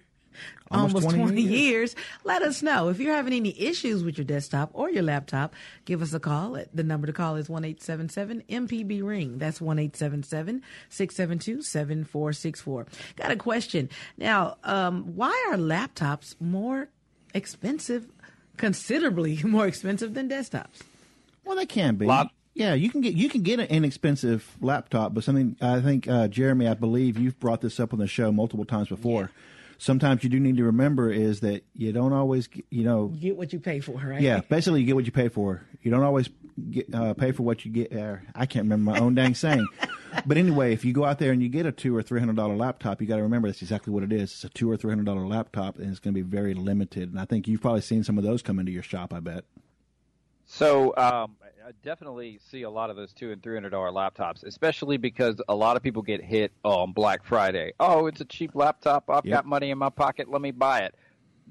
[0.71, 1.53] almost, almost 20, 20 years.
[1.53, 1.97] years.
[2.25, 2.89] Let us know.
[2.89, 6.59] If you're having any issues with your desktop or your laptop, give us a call.
[6.73, 9.39] The number to call is 1 MPB Ring.
[9.39, 12.87] That's 1 672 7464.
[13.17, 13.89] Got a question.
[14.17, 16.89] Now, um, why are laptops more
[17.33, 18.07] expensive,
[18.57, 20.81] considerably more expensive than desktops?
[21.45, 22.07] Well, they can be.
[22.07, 26.07] Lap- yeah, you can get you can get an inexpensive laptop, but something I think
[26.07, 29.23] uh, Jeremy, I believe you've brought this up on the show multiple times before.
[29.23, 29.41] Yeah
[29.79, 33.37] sometimes you do need to remember is that you don't always, you know, you get
[33.37, 34.21] what you pay for, right?
[34.21, 35.63] Yeah, basically you get what you pay for.
[35.83, 36.29] You don't always
[36.71, 37.97] get, uh, pay for what you get.
[37.97, 39.67] Uh, I can't remember my own dang saying.
[40.27, 42.37] But anyway, if you go out there and you get a two or three hundred
[42.37, 44.33] dollar laptop, you got to remember that's exactly what it is.
[44.33, 47.11] It's a two or three hundred dollar laptop, and it's going to be very limited.
[47.11, 49.13] And I think you've probably seen some of those come into your shop.
[49.13, 49.45] I bet.
[50.47, 54.45] So um, I definitely see a lot of those two and three hundred dollar laptops,
[54.45, 57.73] especially because a lot of people get hit on Black Friday.
[57.81, 59.09] Oh, it's a cheap laptop.
[59.09, 59.39] I've yep.
[59.39, 60.31] got money in my pocket.
[60.31, 60.95] Let me buy it.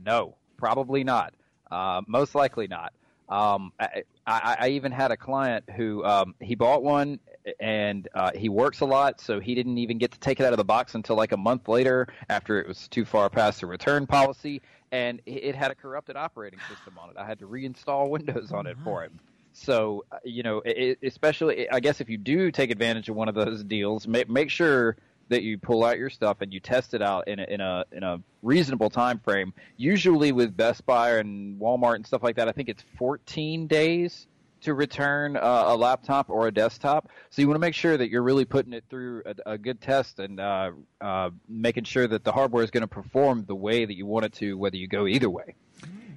[0.06, 1.34] No, probably not.
[1.71, 2.93] Uh, most likely not.
[3.28, 7.19] Um, I, I, I, even had a client who um, he bought one
[7.60, 10.54] and uh, he works a lot, so he didn't even get to take it out
[10.54, 13.65] of the box until like a month later after it was too far past the
[13.65, 17.15] return policy, and it had a corrupted operating system on it.
[17.17, 19.19] I had to reinstall Windows on it for him.
[19.54, 23.30] So, uh, you know, it, especially, I guess if you do take advantage of one
[23.30, 24.98] of those deals, make, make sure
[25.30, 27.86] that you pull out your stuff and you test it out in a, in a
[27.92, 29.54] in a reasonable time frame.
[29.78, 34.28] Usually with Best Buy and Walmart and stuff like that, I think it's 14 days
[34.62, 37.10] to return uh, a laptop or a desktop.
[37.30, 39.82] So you want to make sure that you're really putting it through a, a good
[39.82, 43.86] test and uh, uh, making sure that the hardware is going to perform the way
[43.86, 45.56] that you want it to, whether you go either way.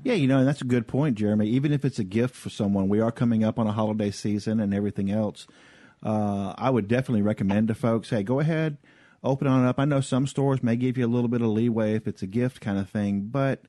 [0.05, 1.49] Yeah, you know, and that's a good point, Jeremy.
[1.49, 4.61] Even if it's a gift for someone, we are coming up on a holiday season
[4.61, 5.49] and everything else.
[6.03, 8.77] Uh, I would definitely recommend to folks, hey, go ahead,
[9.25, 9.81] open it up.
[9.81, 12.29] I know some stores may give you a little bit of leeway if it's a
[12.29, 13.63] gift kind of thing, but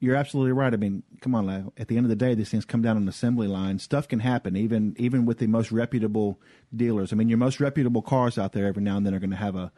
[0.00, 0.72] you're absolutely right.
[0.72, 3.08] I mean, come on, at the end of the day, these things come down an
[3.08, 3.78] assembly line.
[3.78, 6.40] Stuff can happen, even even with the most reputable
[6.74, 7.12] dealers.
[7.12, 9.36] I mean, your most reputable cars out there every now and then are going to
[9.36, 9.72] have a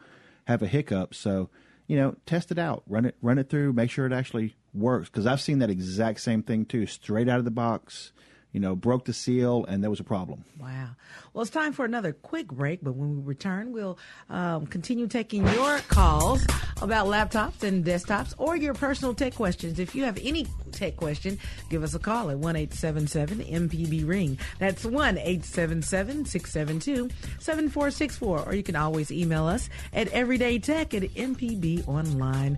[0.45, 1.13] have a hiccup.
[1.13, 1.49] So
[1.87, 5.09] you know, test it out, run it, run it through, make sure it actually works.
[5.09, 8.11] Because I've seen that exact same thing too, straight out of the box.
[8.53, 10.43] You know, broke the seal, and there was a problem.
[10.59, 10.89] Wow.
[11.33, 15.47] Well, it's time for another quick break, but when we return, we'll um, continue taking
[15.47, 16.43] your calls
[16.81, 19.77] about laptops and desktops or your personal tech questions.
[19.79, 21.37] If you have any tech question,
[21.69, 24.39] give us a call at 1 877 MPB Ring.
[24.59, 28.43] That's 1 877 672 7464.
[28.45, 32.57] Or you can always email us at everydaytech at mpbonline.org.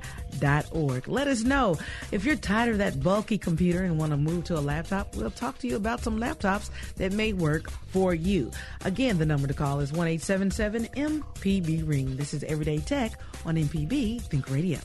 [1.08, 1.78] Let us know
[2.12, 5.16] if you're tired of that bulky computer and want to move to a laptop.
[5.16, 8.52] We'll talk to you about some laptops that may work for you.
[8.86, 12.16] Again, the number to call is 1 877 MPB Ring.
[12.18, 13.14] This is Everyday Tech
[13.46, 14.80] on MPB Think Radio.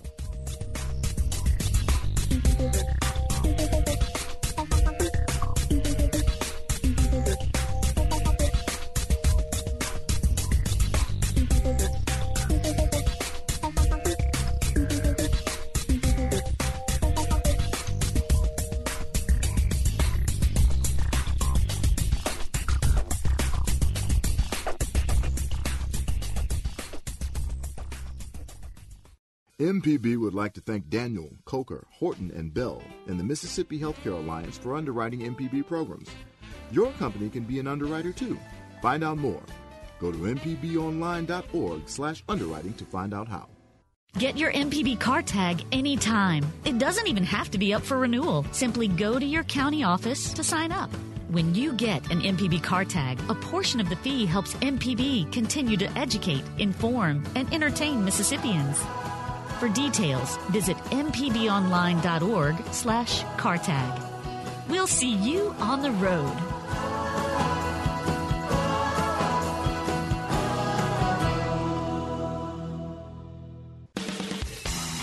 [29.74, 34.56] MPB would like to thank Daniel, Coker, Horton, and Bell and the Mississippi Healthcare Alliance
[34.56, 36.08] for underwriting MPB programs.
[36.70, 38.38] Your company can be an underwriter too.
[38.80, 39.42] Find out more.
[39.98, 43.48] Go to mpbonline.org slash underwriting to find out how.
[44.16, 46.44] Get your MPB car tag anytime.
[46.64, 48.46] It doesn't even have to be up for renewal.
[48.52, 50.90] Simply go to your county office to sign up.
[51.30, 55.76] When you get an MPB car tag, a portion of the fee helps MPB continue
[55.78, 58.80] to educate, inform, and entertain Mississippians.
[59.58, 64.68] For details, visit mpbonline.org slash CARTAG.
[64.68, 66.32] We'll see you on the road.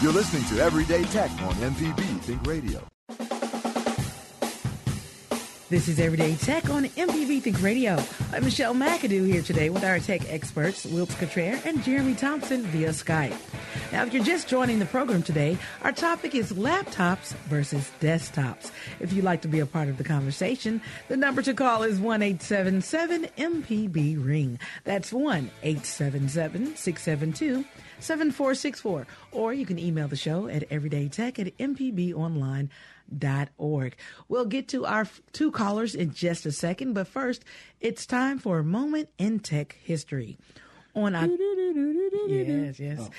[0.01, 2.81] You're listening to Everyday Tech on MPB Think Radio.
[5.69, 7.97] This is Everyday Tech on MPB Think Radio.
[8.33, 12.89] I'm Michelle McAdoo here today with our tech experts, Wilts Cottrell and Jeremy Thompson via
[12.89, 13.37] Skype.
[13.91, 18.71] Now, if you're just joining the program today, our topic is laptops versus desktops.
[18.99, 21.99] If you'd like to be a part of the conversation, the number to call is
[21.99, 24.59] 1 877 MPB Ring.
[24.83, 27.65] That's 1 877 672
[27.99, 29.07] 7464.
[29.31, 32.69] Or you can email the show at everydaytech at mpbonline.com
[33.57, 33.95] org.
[34.27, 37.43] We'll get to our two callers in just a second, but first,
[37.79, 40.37] it's time for a moment in tech history.
[40.93, 41.13] On
[42.27, 42.99] yes, yes.
[43.01, 43.09] Oh.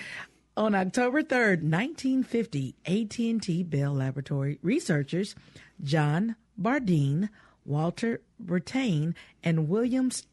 [0.55, 5.35] On October 3rd, 1950, AT&T Bell Laboratory researchers
[5.83, 7.31] John Bardeen,
[7.65, 10.27] Walter Brattain, and Williams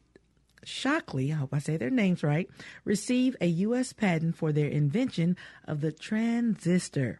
[0.62, 2.50] Shockley, I hope I say their names right,
[2.84, 3.94] receive a U.S.
[3.94, 7.18] patent for their invention of the transistor,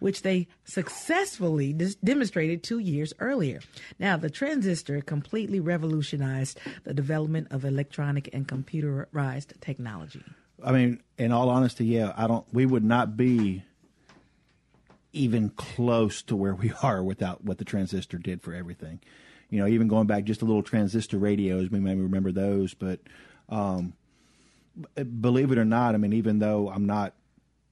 [0.00, 3.60] which they successfully dis- demonstrated two years earlier.
[4.00, 10.24] Now, the transistor completely revolutionized the development of electronic and computerized technology.
[10.64, 12.46] I mean, in all honesty, yeah, I don't.
[12.52, 13.64] We would not be
[15.12, 19.00] even close to where we are without what the transistor did for everything
[19.50, 22.72] you know, even going back just a little transistor radios, we may remember those.
[22.72, 23.00] But
[23.48, 23.94] um,
[25.20, 27.14] believe it or not, I mean, even though I'm not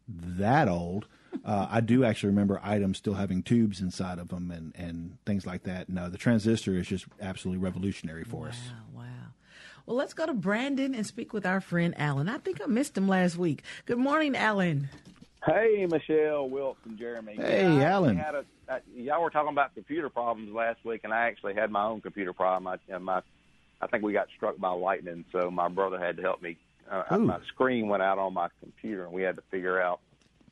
[0.09, 1.07] that old,
[1.45, 5.47] uh, I do actually remember items still having tubes inside of them and, and things
[5.47, 5.89] like that.
[5.89, 8.59] No, the transistor is just absolutely revolutionary for wow, us.
[9.89, 9.95] Wow.
[9.95, 12.29] Well, let's go to Brandon and speak with our friend Alan.
[12.29, 13.63] I think I missed him last week.
[13.87, 14.91] Good morning, Alan.
[15.47, 17.37] Hey, Michelle, Wilson, Jeremy.
[17.37, 18.19] Hey, yeah, Alan.
[18.19, 21.85] A, uh, y'all were talking about computer problems last week, and I actually had my
[21.85, 22.67] own computer problem.
[22.67, 23.23] I, my,
[23.81, 26.59] I think we got struck by lightning, so my brother had to help me.
[26.91, 30.01] Uh, my screen went out on my computer, and we had to figure out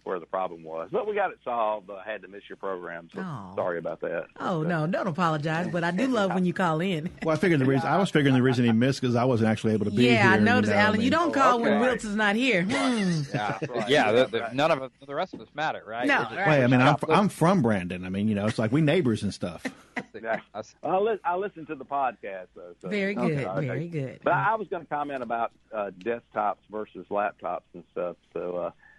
[0.07, 0.89] where the problem was.
[0.93, 1.91] But we got it solved.
[1.91, 3.53] I had to miss your program, so oh.
[3.57, 4.27] sorry about that.
[4.39, 5.69] Oh but, no, don't apologize.
[5.69, 7.11] But I do love when you call in.
[7.27, 9.51] Well, I figured the reason I was figuring the reason he missed because I wasn't
[9.51, 10.21] actually able to be yeah, here.
[10.21, 10.95] Yeah, I noticed, you know, Alan.
[10.95, 11.71] I mean, you don't call okay.
[11.71, 12.63] when Wilt is not here.
[12.63, 12.71] Hmm.
[12.71, 13.89] yeah, right.
[13.89, 14.13] yeah.
[14.13, 16.07] The, the, none of us, the rest of us matter, right?
[16.07, 16.47] No, right.
[16.47, 18.05] Wait, I mean, I'm, I'm from Brandon.
[18.05, 19.67] I mean, you know, it's like we neighbors and stuff.
[19.97, 22.75] I, li- I listen to the podcast though.
[22.81, 22.89] So.
[22.89, 23.67] Very good, okay.
[23.67, 24.21] very good.
[24.23, 28.17] But I, I was going to comment about uh, desktops versus laptops and stuff.
[28.33, 28.57] So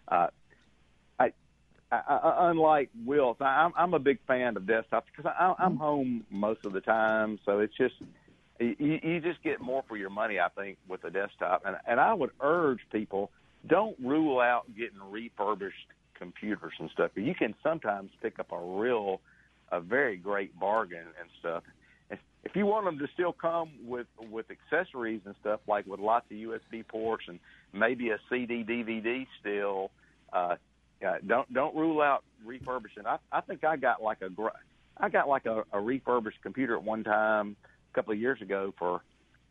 [0.09, 0.27] uh, uh,
[1.91, 5.77] I, unlike Wilt, I, I'm a big fan of desktops because I, I'm mm-hmm.
[5.77, 7.95] home most of the time, so it's just
[8.59, 10.39] you, you just get more for your money.
[10.39, 13.31] I think with a desktop, and and I would urge people
[13.65, 17.11] don't rule out getting refurbished computers and stuff.
[17.15, 19.21] You can sometimes pick up a real,
[19.71, 21.63] a very great bargain and stuff.
[22.09, 25.99] If, if you want them to still come with with accessories and stuff, like with
[25.99, 27.39] lots of USB ports and
[27.73, 29.91] maybe a CD DVD still,
[30.33, 30.55] uh,
[31.05, 33.05] uh, don't don't rule out refurbishing.
[33.05, 34.29] I I think I got like a
[34.97, 37.55] I got like a, a refurbished computer at one time
[37.91, 39.01] a couple of years ago for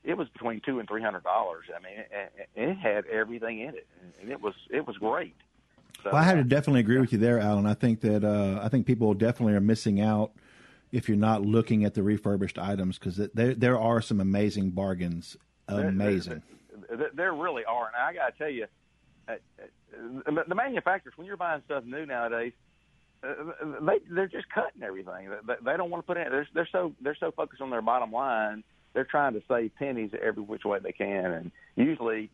[0.05, 1.67] it was between two and three hundred dollars.
[1.75, 3.87] I mean, it, it had everything in it,
[4.21, 5.35] and it was it was great.
[6.03, 7.67] So, well, I have to definitely agree with you there, Alan.
[7.67, 10.33] I think that uh, I think people definitely are missing out
[10.93, 15.37] if you're not looking at the refurbished items because there there are some amazing bargains.
[15.69, 16.43] Amazing.
[16.89, 18.71] There, there, there really are, and I got to tell you, uh, uh,
[19.27, 22.53] the manufacturers when you're buying stuff new nowadays,
[23.23, 23.35] uh,
[23.81, 25.31] they they're just cutting everything.
[25.47, 26.31] They, they don't want to put in.
[26.31, 28.63] They're, they're so they're so focused on their bottom line.
[28.93, 32.31] They're trying to save pennies every which way they can, and usually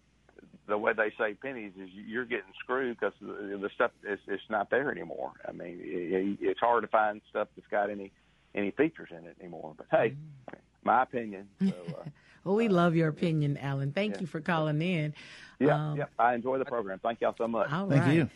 [0.68, 4.42] the way they save pennies is you're getting screwed because the, the stuff is it's
[4.48, 5.32] not there anymore.
[5.46, 8.12] I mean, it, it's hard to find stuff that's got any
[8.54, 9.74] any features in it anymore.
[9.76, 10.14] But hey,
[10.84, 11.48] my opinion.
[11.60, 12.04] So, uh,
[12.44, 13.92] well, we love your opinion, Alan.
[13.92, 14.20] Thank yeah.
[14.22, 15.14] you for calling in.
[15.58, 16.04] Yeah, um, yeah.
[16.18, 16.98] I enjoy the program.
[16.98, 17.70] Thank y'all so much.
[17.72, 18.14] All Thank right.
[18.14, 18.30] you.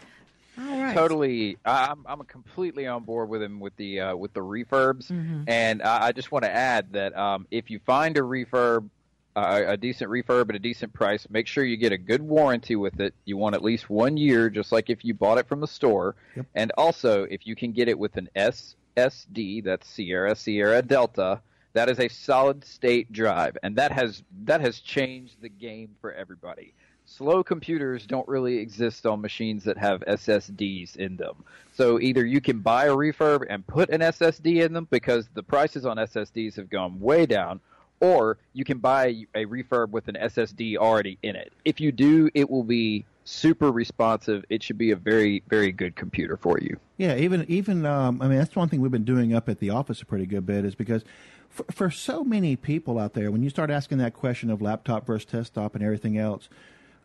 [0.58, 0.94] All right.
[0.94, 5.42] Totally, I'm I'm completely on board with him with the uh, with the refurbs, mm-hmm.
[5.46, 8.88] and I, I just want to add that um, if you find a refurb,
[9.34, 12.74] uh, a decent refurb at a decent price, make sure you get a good warranty
[12.74, 13.12] with it.
[13.26, 16.14] You want at least one year, just like if you bought it from the store,
[16.34, 16.46] yep.
[16.54, 21.42] and also if you can get it with an SSD, that's Sierra Sierra Delta,
[21.76, 26.12] that is a solid state drive, and that has that has changed the game for
[26.12, 26.74] everybody
[27.06, 31.44] slow computers don't really exist on machines that have SSDs in them.
[31.72, 35.42] So either you can buy a refurb and put an SSD in them because the
[35.42, 37.60] prices on SSDs have gone way down,
[38.00, 41.52] or you can buy a refurb with an SSD already in it.
[41.64, 44.44] If you do, it will be super responsive.
[44.48, 46.78] It should be a very, very good computer for you.
[46.96, 49.70] Yeah, even even um, I mean that's one thing we've been doing up at the
[49.70, 51.04] office a pretty good bit is because
[51.50, 55.06] for, for so many people out there, when you start asking that question of laptop
[55.06, 56.48] versus desktop and everything else,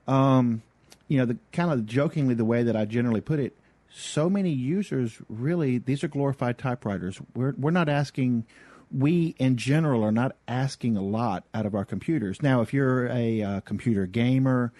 [0.08, 0.62] um,
[1.08, 3.56] you know, the kind of jokingly the way that I generally put it,
[3.90, 7.20] so many users really these are glorified typewriters.
[7.36, 8.46] We're we're not asking
[8.94, 12.42] we in general are not asking a lot out of our computers.
[12.42, 14.72] Now, if you're a uh, computer gamer,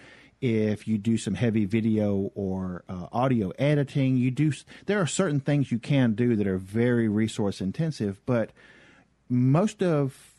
[0.42, 4.52] if you do some heavy video or uh, audio editing, you do
[4.88, 8.52] there are certain things you can do that are very resource intensive, but
[9.30, 10.34] most of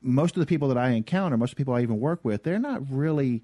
[0.00, 2.44] most of the people that I encounter, most of the people I even work with,
[2.44, 3.42] they're not really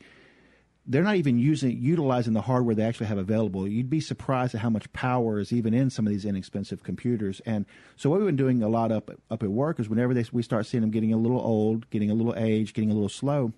[0.86, 3.66] they're not even using utilizing the hardware they actually have available.
[3.66, 7.40] You'd be surprised at how much power is even in some of these inexpensive computers.
[7.44, 10.24] And so what we've been doing a lot up up at work is whenever they,
[10.30, 13.08] we start seeing them getting a little old, getting a little aged, getting a little
[13.08, 13.52] slow.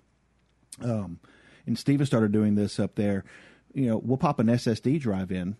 [0.81, 1.19] Um,
[1.71, 3.23] and Steven started doing this up there.
[3.73, 5.55] You know, we'll pop an SSD drive in,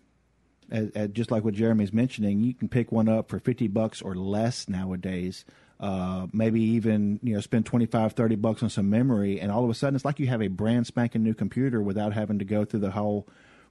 [0.69, 2.41] at, just like what Jeremy's mentioning.
[2.41, 5.45] You can pick one up for fifty bucks or less nowadays.
[5.79, 9.69] Uh, maybe even you know spend 25 30 bucks on some memory and all of
[9.71, 12.63] a sudden it's like you have a brand spanking new computer without having to go
[12.63, 13.27] through the whole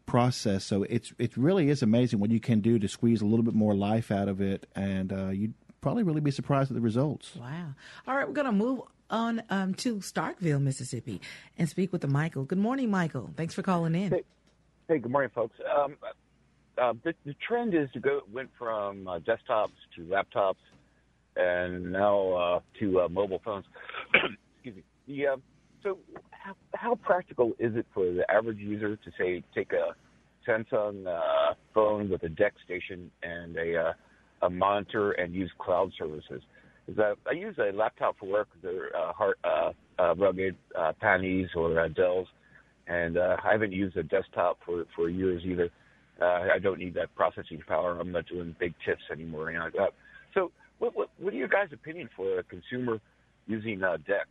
[0.06, 3.44] process so it's it really is amazing what you can do to squeeze a little
[3.44, 6.80] bit more life out of it and uh, you'd probably really be surprised at the
[6.80, 7.66] results wow
[8.08, 8.80] all right we're going to move
[9.10, 11.20] on um, to starkville mississippi
[11.58, 14.22] and speak with michael good morning michael thanks for calling in hey,
[14.88, 15.96] hey good morning folks um,
[16.80, 20.54] uh, the, the, trend is to go went from uh, desktops to laptops
[21.36, 23.64] and now uh, to uh, mobile phones.
[24.54, 24.82] Excuse me.
[25.06, 25.36] The, uh,
[25.82, 25.98] so,
[26.30, 29.94] how, how practical is it for the average user to say take a
[30.48, 33.94] Samsung uh, phone with a DeX station and a
[34.42, 36.42] a monitor and use cloud services?
[36.88, 38.48] Is that I use a laptop for work.
[38.62, 42.28] They're uh, hard, uh, uh, rugged uh, Pannies or uh, Dells,
[42.86, 45.70] and uh, I haven't used a desktop for for years either.
[46.20, 47.98] Uh, I don't need that processing power.
[47.98, 49.94] I'm not doing big tips anymore, anything like that.
[50.34, 53.00] So what, what, what are your guys' opinion for a consumer
[53.46, 54.28] using uh, DeX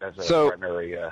[0.00, 0.96] as a so, primary?
[0.96, 1.10] Uh,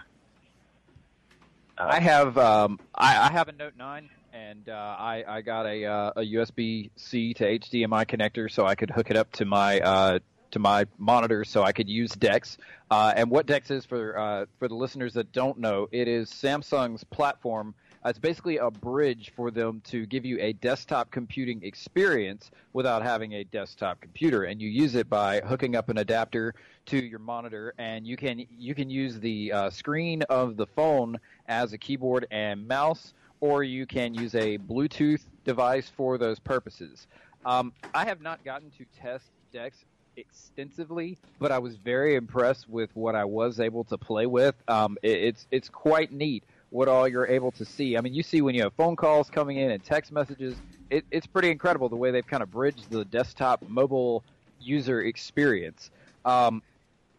[1.76, 5.64] uh, I have um, I, I, have a Note 9, and uh, I, I got
[5.64, 9.44] a, uh, a USB C to HDMI connector, so I could hook it up to
[9.44, 10.18] my uh,
[10.50, 12.58] to my monitor, so I could use DeX.
[12.90, 17.74] and what DeX is for for the listeners that don't know, it is Samsung's platform
[18.04, 23.02] uh, it's basically a bridge for them to give you a desktop computing experience without
[23.02, 26.54] having a desktop computer, and you use it by hooking up an adapter
[26.84, 31.18] to your monitor, and you can you can use the uh, screen of the phone
[31.48, 37.06] as a keyboard and mouse, or you can use a Bluetooth device for those purposes.
[37.44, 39.84] Um, I have not gotten to test DeX
[40.16, 44.54] extensively, but I was very impressed with what I was able to play with.
[44.68, 47.96] Um, it, it's it's quite neat what all you're able to see.
[47.96, 50.56] I mean, you see when you have phone calls coming in and text messages,
[50.90, 54.24] it, it's pretty incredible the way they've kind of bridged the desktop mobile
[54.60, 55.90] user experience.
[56.24, 56.62] Um,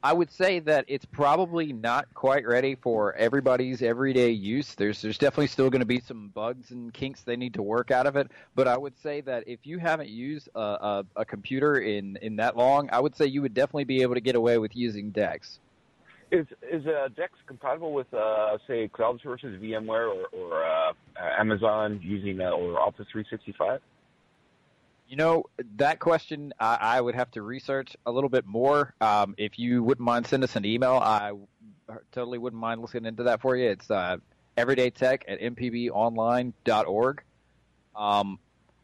[0.06, 4.76] I would say that it's probably not quite ready for everybody's everyday use.
[4.76, 7.90] There's there's definitely still going to be some bugs and kinks they need to work
[7.90, 8.30] out of it.
[8.54, 12.36] But I would say that if you haven't used a, a, a computer in, in
[12.36, 15.10] that long, I would say you would definitely be able to get away with using
[15.10, 15.58] DeX.
[16.32, 20.94] Is is uh, DeX compatible with uh, say cloud sources, VMware or, or uh,
[21.40, 23.82] Amazon using uh, or Office 365?
[25.08, 25.46] You know
[25.78, 28.94] that question I, I, would have to research a little bit more.
[29.02, 30.94] Um, if you wouldn't mind, send us an email.
[30.94, 31.34] I
[32.12, 33.70] totally wouldn't mind looking into that for you.
[33.70, 34.18] It's uh,
[34.58, 37.24] everydaytech at mpbonline.org.
[37.96, 38.40] Um,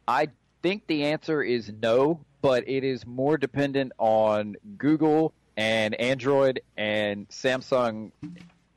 [0.07, 0.27] I
[0.61, 7.27] think the answer is no, but it is more dependent on Google and Android and
[7.29, 8.11] Samsung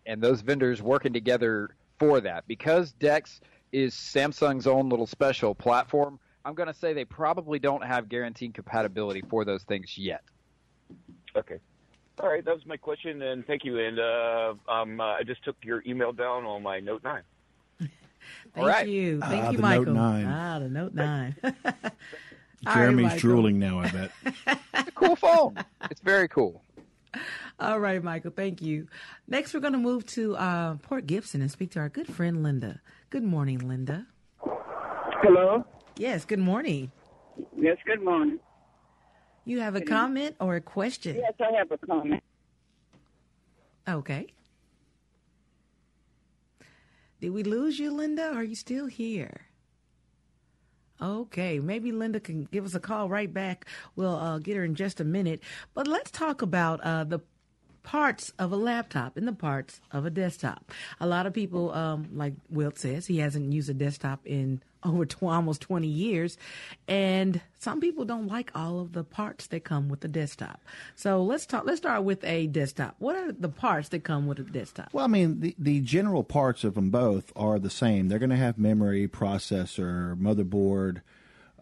[0.07, 2.47] and those vendors working together for that.
[2.47, 3.41] Because DeX
[3.73, 8.55] is Samsung's own little special platform, I'm going to say they probably don't have guaranteed
[8.55, 10.23] compatibility for those things yet.
[11.37, 11.59] Okay.
[12.21, 13.79] All right, that was my question, and thank you.
[13.81, 17.23] And uh, um, uh, I just took your email down on my Note 9.
[18.55, 18.89] Thank right.
[18.89, 19.21] you.
[19.21, 19.85] Thank ah, you, the Michael.
[19.87, 20.27] Note 9.
[20.27, 21.37] Ah, the Note 9.
[22.73, 24.11] Jeremy's right, drooling now, I bet.
[24.75, 25.57] it's a cool phone.
[25.91, 26.63] It's very cool.
[27.59, 28.31] All right, Michael.
[28.31, 28.87] Thank you.
[29.29, 32.43] Next, we're going to move to uh, Port Gibson and speak to our good friend
[32.43, 32.81] Linda.
[33.11, 34.07] Good morning, Linda.
[34.41, 35.65] Hello.
[35.97, 36.25] Yes.
[36.25, 36.91] Good morning.
[37.57, 37.77] Yes.
[37.87, 38.39] Good morning.
[39.45, 41.17] You have a comment or a question?
[41.17, 42.23] Yes, I have a comment.
[43.87, 44.27] Okay.
[47.21, 48.33] Did we lose you, Linda?
[48.35, 49.43] Are you still here?
[51.03, 53.67] Okay, maybe Linda can give us a call right back.
[53.97, 55.43] We'll uh, get her in just a minute.
[55.75, 57.21] But let's talk about uh, the
[57.85, 60.73] parts of a laptop and the parts of a desktop.
[60.99, 65.07] A lot of people, um, like Wilt says, he hasn't used a desktop in over
[65.07, 66.37] tw- almost 20 years.
[66.89, 70.61] And some people don't like all of the parts that come with the desktop.
[70.95, 72.97] So let's talk, let's start with a desktop.
[72.99, 74.93] What are the parts that come with a desktop?
[74.93, 78.09] Well, I mean, the, the general parts of them both are the same.
[78.09, 81.01] They're going to have memory, processor, motherboard,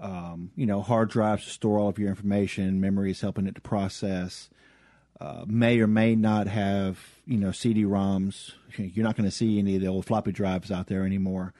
[0.00, 3.54] um, you know, hard drives to store all of your information, memory is helping it
[3.54, 4.50] to process.
[5.22, 8.54] Uh, may or may not have, you know, CD-ROMs.
[8.76, 11.54] You're not going to see any of the old floppy drives out there anymore.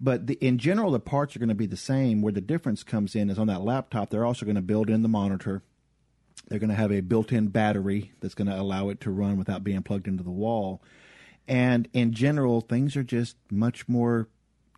[0.00, 2.22] But the, in general, the parts are going to be the same.
[2.22, 5.02] Where the difference comes in is on that laptop, they're also going to build in
[5.02, 5.62] the monitor.
[6.46, 9.64] They're going to have a built-in battery that's going to allow it to run without
[9.64, 10.80] being plugged into the wall.
[11.48, 14.28] And in general, things are just much more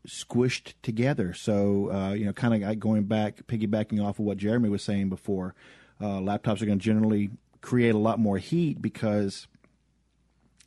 [0.09, 1.34] squished together.
[1.34, 5.11] So, uh, you know, kind of going back, piggybacking off of what Jeremy was saying
[5.11, 5.55] before,
[6.01, 9.47] uh, laptops are going to generally create a lot more heat because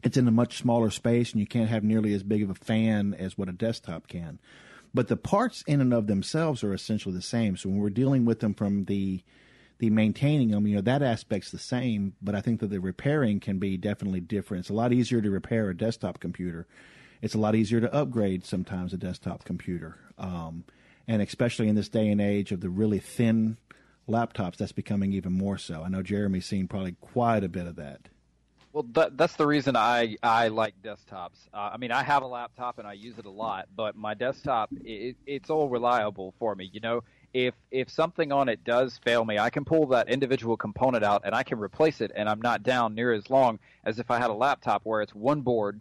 [0.04, 2.56] it's in a much smaller space and you can't have nearly as big of a
[2.56, 4.40] fan as what a desktop can.
[4.94, 7.58] But the parts in and of themselves are essentially the same.
[7.58, 9.24] So when we're dealing with them from the
[9.80, 13.40] the maintaining them, you know, that aspect's the same, but I think that the repairing
[13.42, 14.62] can be definitely different.
[14.62, 16.68] It's a lot easier to repair a desktop computer
[17.24, 19.98] it's a lot easier to upgrade sometimes a desktop computer.
[20.18, 20.66] Um,
[21.08, 23.58] and especially in this day and age of the really thin
[24.08, 25.84] laptops, that's becoming even more so.
[25.84, 28.10] I know Jeremy's seen probably quite a bit of that.
[28.74, 31.48] Well, that, that's the reason I I like desktops.
[31.54, 34.16] Uh, I mean, I have a laptop and I use it a lot, but my
[34.16, 36.72] desktop it, it's all reliable for me.
[36.74, 37.04] You know,
[37.36, 41.22] if if something on it does fail me, I can pull that individual component out
[41.24, 44.18] and I can replace it, and I'm not down near as long as if I
[44.18, 45.80] had a laptop where it's one board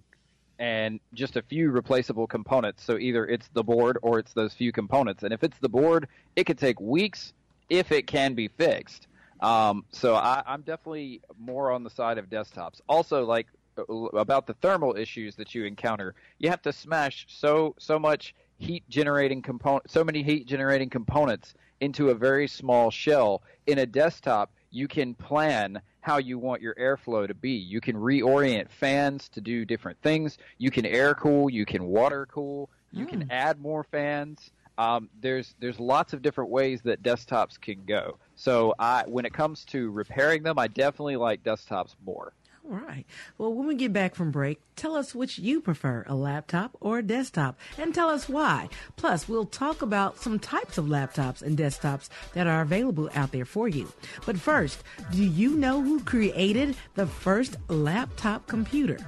[0.58, 2.84] and just a few replaceable components.
[2.84, 5.22] So either it's the board or it's those few components.
[5.22, 7.32] And if it's the board, it could take weeks
[7.68, 9.06] if it can be fixed.
[9.40, 12.80] Um, so I, I'm definitely more on the side of desktops.
[12.88, 17.74] Also, like uh, about the thermal issues that you encounter, you have to smash so
[17.78, 23.42] so much heat generating component, so many heat generating components into a very small shell.
[23.66, 27.50] In a desktop, you can plan how you want your airflow to be.
[27.50, 30.38] You can reorient fans to do different things.
[30.58, 31.50] You can air cool.
[31.50, 32.70] You can water cool.
[32.92, 33.08] You mm.
[33.08, 34.50] can add more fans.
[34.78, 38.18] Um, there's there's lots of different ways that desktops can go.
[38.34, 42.32] So I, when it comes to repairing them, I definitely like desktops more.
[42.64, 43.04] All right.
[43.38, 46.98] Well, when we get back from break, tell us which you prefer, a laptop or
[46.98, 48.68] a desktop, and tell us why.
[48.94, 53.44] Plus, we'll talk about some types of laptops and desktops that are available out there
[53.44, 53.92] for you.
[54.26, 58.98] But first, do you know who created the first laptop computer?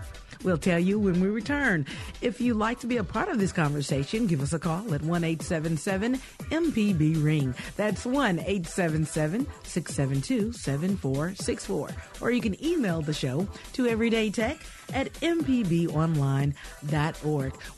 [0.44, 1.86] We'll tell you when we return.
[2.20, 5.02] If you'd like to be a part of this conversation, give us a call at
[5.02, 6.20] 1 877
[6.50, 7.54] MPB Ring.
[7.76, 11.88] That's 1 877 672 7464.
[12.20, 14.60] Or you can email the show to everydaytech
[14.92, 16.54] at mpbonline.org.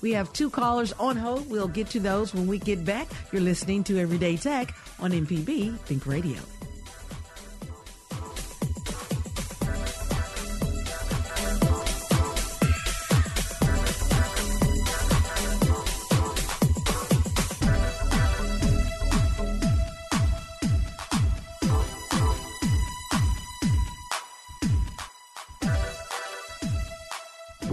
[0.00, 1.48] We have two callers on hold.
[1.48, 3.06] We'll get to those when we get back.
[3.32, 6.55] You're listening to Everyday Tech on MPB Think Radio.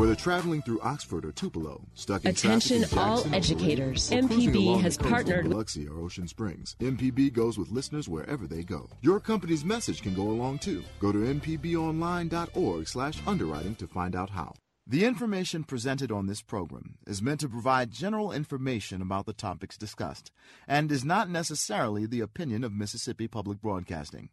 [0.04, 4.12] Whether traveling through Oxford or Tupelo, stuck in Attention traffic in all Jackson or educators.
[4.12, 6.76] Or MPB has partnered with- Biloxi or Ocean Springs.
[6.82, 8.90] MPB goes with listeners wherever they go.
[9.02, 10.84] Your company's message can go along too.
[11.00, 14.56] Go to mpbonline.org slash underwriting to find out how.
[14.86, 19.78] The information presented on this program is meant to provide general information about the topics
[19.78, 20.34] discussed
[20.68, 24.32] and is not necessarily the opinion of Mississippi Public Broadcasting.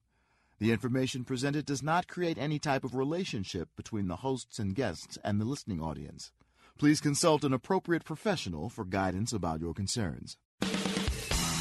[0.60, 5.16] The information presented does not create any type of relationship between the hosts and guests
[5.24, 6.32] and the listening audience.
[6.78, 10.36] Please consult an appropriate professional for guidance about your concerns.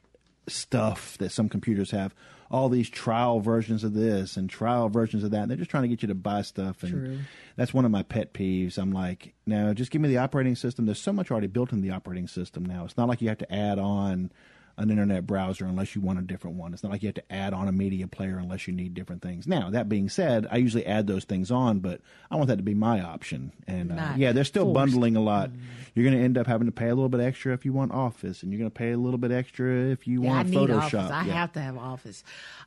[0.48, 2.14] stuff that some computers have.
[2.50, 5.44] All these trial versions of this and trial versions of that.
[5.44, 6.84] And they're just trying to get you to buy stuff.
[6.84, 7.20] And True.
[7.56, 8.78] that's one of my pet peeves.
[8.78, 10.86] I'm like, no, just give me the operating system.
[10.86, 12.84] There's so much already built in the operating system now.
[12.84, 14.34] It's not like you have to add on
[14.82, 16.74] an internet browser unless you want a different one.
[16.74, 19.22] It's not like you have to add on a media player unless you need different
[19.22, 19.48] things.
[19.48, 22.64] Now, that being said, I usually add those things on, but I want that to
[22.64, 23.52] be my option.
[23.68, 24.74] And uh, yeah, they're still forced.
[24.76, 25.52] bundling a lot.
[25.94, 27.92] You're going to end up having to pay a little bit extra if you want
[27.92, 30.50] Office, and you're going to pay a little bit extra if you Yeah, I want
[30.50, 30.84] need Photoshop.
[30.84, 31.12] Office.
[31.12, 31.34] I Yeah.
[31.34, 32.24] have to have Office.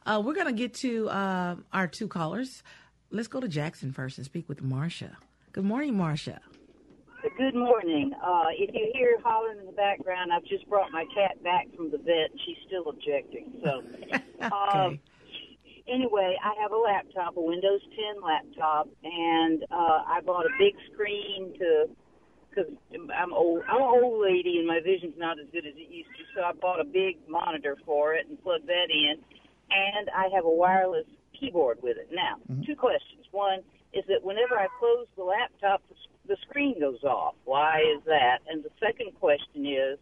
[0.06, 2.62] Uh, we're going to get to uh, our two callers.
[3.10, 5.16] Let's go to Jackson first and speak with Marcia.
[5.52, 6.40] Good morning, Marcia.
[7.24, 8.12] Good morning.
[8.22, 11.90] Uh, if you hear hollering in the background, I've just brought my cat back from
[11.90, 13.50] the vet, and she's still objecting.
[13.64, 13.80] So,
[14.52, 15.00] um,
[15.88, 17.80] anyway, I have a laptop, a Windows
[18.12, 21.86] 10 laptop, and uh, I bought a big screen to
[22.50, 22.70] because
[23.16, 23.62] I'm old.
[23.68, 26.24] I'm an old lady, and my vision's not as good as it used to.
[26.36, 29.16] So I bought a big monitor for it and plugged that in,
[29.72, 31.06] and I have a wireless
[31.40, 32.10] keyboard with it.
[32.12, 33.24] Now, two questions.
[33.32, 33.60] One
[33.94, 35.96] is that whenever I close the laptop, the,
[36.26, 37.34] the screen goes off.
[37.44, 38.38] Why is that?
[38.48, 39.98] And the second question is,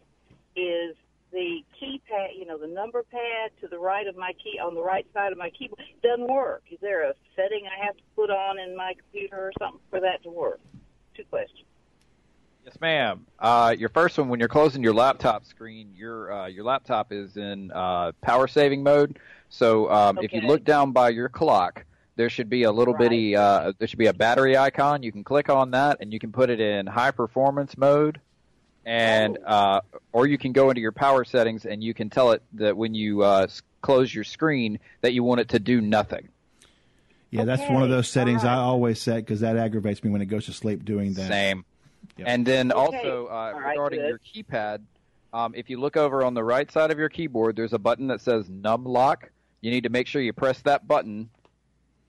[0.55, 0.95] is
[1.31, 4.83] the keypad, you know, the number pad to the right of my key, on the
[4.83, 6.63] right side of my keyboard, doesn't work.
[6.71, 9.99] Is there a setting I have to put on in my computer or something for
[9.99, 10.59] that to work?
[11.15, 11.65] Two questions.
[12.65, 13.25] Yes, ma'am.
[13.39, 17.35] Uh, your first one, when you're closing your laptop screen, your uh, your laptop is
[17.35, 19.19] in uh, power saving mode.
[19.49, 21.83] So um, if you look down by your clock,
[22.15, 23.03] there should be a little Right.
[23.09, 25.03] bitty uh, there should be a battery icon.
[25.03, 28.19] You can click on that, and you can put it in high performance mode,
[28.85, 29.49] and Oh.
[29.51, 32.77] uh, or you can go into your power settings and you can tell it that
[32.77, 36.29] when you uh, s- close your screen that you want it to do nothing.
[37.31, 40.27] Yeah, that's one of those settings I always set because that aggravates me when it
[40.27, 41.27] goes to sleep doing that.
[41.29, 41.65] Same.
[42.17, 42.27] Yep.
[42.29, 42.79] And then Okay.
[42.79, 44.07] also uh, regarding good.
[44.09, 44.81] your keypad,
[45.33, 48.07] um, if you look over on the right side of your keyboard, there's a button
[48.07, 49.31] that says Num Lock.
[49.61, 51.31] You need to make sure you press that button,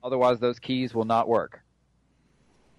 [0.05, 1.61] otherwise those keys will not work.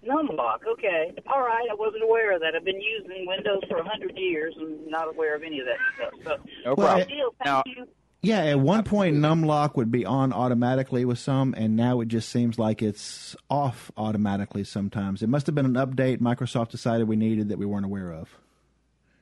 [0.06, 1.12] Numlock, okay.
[1.26, 2.54] All right, I wasn't aware of that.
[2.54, 5.78] I've been using Windows for a 100 years and not aware of any of that
[5.96, 6.12] stuff.
[6.22, 7.08] So, No Well, problem.
[7.08, 7.88] deal, Now- thank you.
[8.22, 12.28] Yeah, at one point numlock would be on automatically with some, and now it just
[12.28, 15.22] seems like it's off automatically sometimes.
[15.22, 18.36] It must have been an update Microsoft decided we needed that we weren't aware of.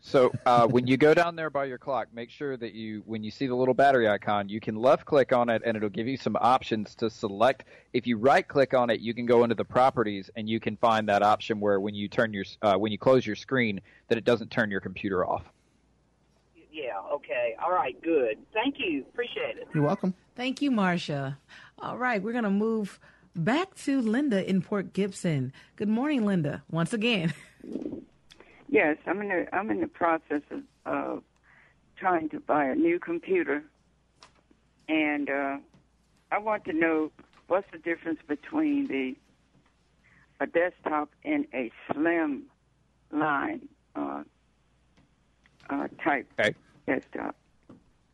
[0.06, 3.24] So uh, when you go down there by your clock, make sure that you, when
[3.24, 6.06] you see the little battery icon, you can left click on it and it'll give
[6.06, 7.64] you some options to select.
[7.94, 10.76] If you right click on it, you can go into the properties and you can
[10.76, 14.18] find that option where when you turn your, uh, when you close your screen, that
[14.18, 15.44] it doesn't turn your computer off.
[16.70, 17.56] Yeah, okay.
[17.64, 18.36] All right, good.
[18.52, 19.06] Thank you.
[19.10, 19.68] Appreciate it.
[19.72, 20.12] You're welcome.
[20.36, 21.38] Thank you, Marcia.
[21.78, 23.00] All right, we're going to move
[23.34, 25.50] back to Linda in Port Gibson.
[25.76, 27.32] Good morning, Linda, once again.
[28.74, 31.20] Yes, I'm in the I'm in the process of uh,
[31.96, 33.62] trying to buy a new computer,
[34.88, 35.58] and uh,
[36.32, 37.12] I want to know
[37.46, 39.14] what's the difference between the
[40.40, 42.46] a desktop and a slim
[43.12, 44.24] line uh,
[45.70, 46.56] uh, type Okay.
[46.88, 47.36] desktop.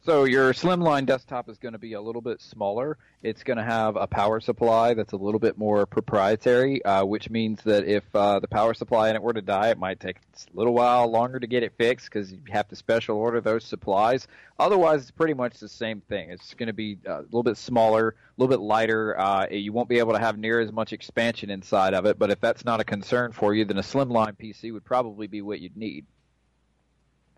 [0.03, 2.97] So your slimline desktop is going to be a little bit smaller.
[3.23, 7.29] It's going to have a power supply that's a little bit more proprietary, uh, which
[7.29, 10.17] means that if uh, the power supply in it were to die, it might take
[10.17, 13.63] a little while longer to get it fixed because you have to special order those
[13.63, 14.27] supplies.
[14.59, 16.31] Otherwise, it's pretty much the same thing.
[16.31, 19.21] It's going to be uh, a little bit smaller, a little bit lighter.
[19.21, 22.19] Uh, you won't be able to have near as much expansion inside of it.
[22.19, 25.43] But if that's not a concern for you, then a slimline PC would probably be
[25.43, 26.07] what you'd need.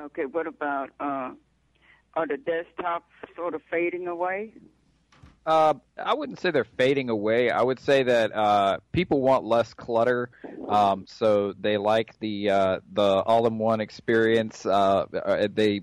[0.01, 1.33] Okay, what about uh,
[2.15, 3.03] are the desktops
[3.37, 4.53] sort of fading away?
[5.45, 7.51] Uh, I wouldn't say they're fading away.
[7.51, 10.31] I would say that uh, people want less clutter,
[10.69, 14.65] um, so they like the uh, the all-in-one experience.
[14.65, 15.81] Uh, uh, they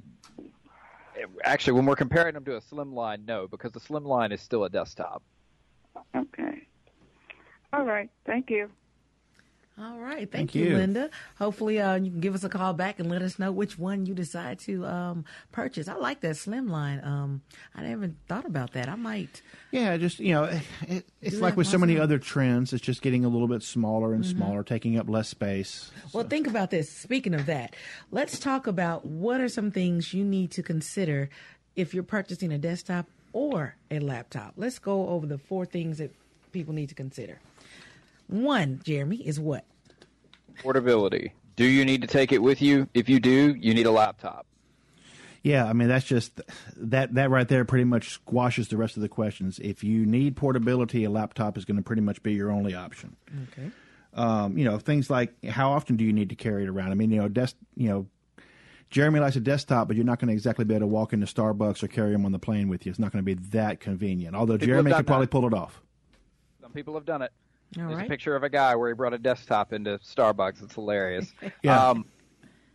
[1.43, 4.69] actually, when we're comparing them to a Slimline, no, because the Slimline is still a
[4.69, 5.23] desktop.
[6.15, 6.67] Okay.
[7.73, 8.09] All right.
[8.25, 8.69] Thank you.
[9.81, 10.19] All right.
[10.29, 10.75] Thank, Thank you, you.
[10.77, 11.09] Linda.
[11.37, 14.05] Hopefully, uh, you can give us a call back and let us know which one
[14.05, 15.23] you decide to um,
[15.53, 15.87] purchase.
[15.87, 17.05] I like that slimline.
[17.05, 17.41] Um,
[17.73, 18.89] I never thought about that.
[18.89, 19.41] I might.
[19.71, 20.43] Yeah, just you know,
[20.87, 22.73] it, it's like with so many other trends.
[22.73, 24.35] It's just getting a little bit smaller and Mhm.
[24.35, 25.91] smaller, taking up less space.
[26.11, 26.89] Well, think about this.
[26.89, 27.75] Speaking of that,
[28.11, 31.29] let's talk about what are some things you need to consider
[31.77, 34.55] if you're purchasing a desktop or a laptop.
[34.57, 36.13] Let's go over the four things that
[36.51, 37.39] people need to consider.
[38.29, 39.65] One, Jeremy, is what?
[40.61, 41.33] Portability.
[41.55, 42.87] Do you need to take it with you?
[42.93, 44.45] If you do, you need a laptop.
[45.41, 46.39] Yeah, I mean that's just
[46.75, 49.57] that that right there pretty much squashes the rest of the questions.
[49.59, 53.15] If you need portability, a laptop is going to pretty much be your only option.
[53.51, 53.71] Okay.
[54.13, 56.91] Um, you know, things like how often do you need to carry it around?
[56.91, 58.07] I mean, you know, desk, you know,
[58.89, 61.25] Jeremy likes a desktop, but you're not going to exactly be able to walk into
[61.25, 62.89] Starbucks or carry him on the plane with you.
[62.89, 64.35] It's not going to be that convenient.
[64.35, 65.31] Although People Jeremy could probably that.
[65.31, 65.81] pull it off.
[66.61, 67.31] Some people have done it.
[67.77, 68.05] All There's right.
[68.05, 70.63] a picture of a guy where he brought a desktop into Starbucks.
[70.63, 71.31] It's hilarious.
[71.63, 71.89] Yeah.
[71.89, 72.05] Um,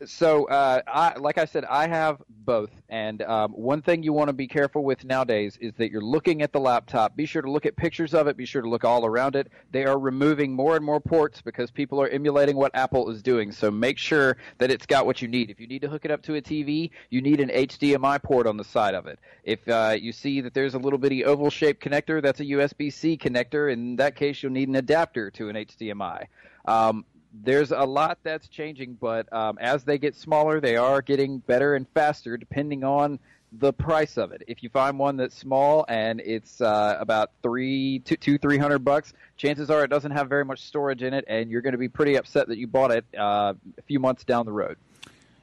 [0.05, 2.71] so, uh, I, like I said, I have both.
[2.89, 6.43] And um, one thing you want to be careful with nowadays is that you're looking
[6.43, 7.17] at the laptop.
[7.17, 8.37] Be sure to look at pictures of it.
[8.37, 9.51] Be sure to look all around it.
[9.71, 13.53] They are removing more and more ports because people are emulating what Apple is doing.
[13.53, 15.51] So make sure that it's got what you need.
[15.51, 18.47] If you need to hook it up to a TV, you need an HDMI port
[18.47, 19.19] on the side of it.
[19.45, 22.93] If uh, you see that there's a little bitty oval shaped connector, that's a USB
[22.93, 23.73] C connector.
[23.73, 26.27] In that case, you'll need an adapter to an HDMI.
[26.67, 27.05] Um,
[27.43, 31.75] there's a lot that's changing, but um, as they get smaller, they are getting better
[31.75, 33.19] and faster depending on
[33.59, 34.43] the price of it.
[34.47, 39.13] If you find one that's small and it's uh, about three, two, three hundred bucks,
[39.37, 41.89] chances are it doesn't have very much storage in it, and you're going to be
[41.89, 44.77] pretty upset that you bought it uh, a few months down the road.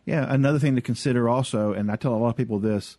[0.06, 2.98] Yeah, another thing to consider also, and I tell a lot of people this,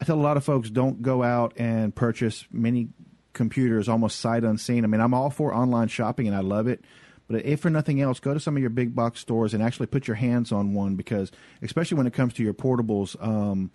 [0.00, 2.88] I tell a lot of folks don't go out and purchase many
[3.32, 4.84] computers almost sight unseen.
[4.84, 6.84] I mean, I'm all for online shopping and I love it.
[7.28, 9.86] But if for nothing else, go to some of your big box stores and actually
[9.86, 13.70] put your hands on one because, especially when it comes to your portables, um,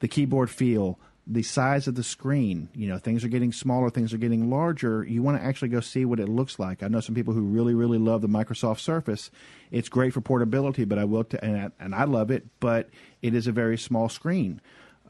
[0.00, 4.12] the keyboard feel, the size of the screen, you know, things are getting smaller, things
[4.12, 5.04] are getting larger.
[5.04, 6.82] You want to actually go see what it looks like.
[6.82, 9.30] I know some people who really, really love the Microsoft Surface.
[9.70, 12.90] It's great for portability, but I will, t- and, I, and I love it, but
[13.22, 14.60] it is a very small screen.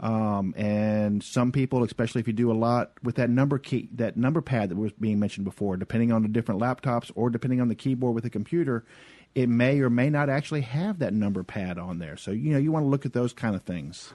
[0.00, 4.16] Um, and some people, especially if you do a lot with that number key, that
[4.16, 7.68] number pad that was being mentioned before, depending on the different laptops or depending on
[7.68, 8.84] the keyboard with the computer,
[9.34, 12.16] it may or may not actually have that number pad on there.
[12.16, 14.12] So, you know, you want to look at those kind of things.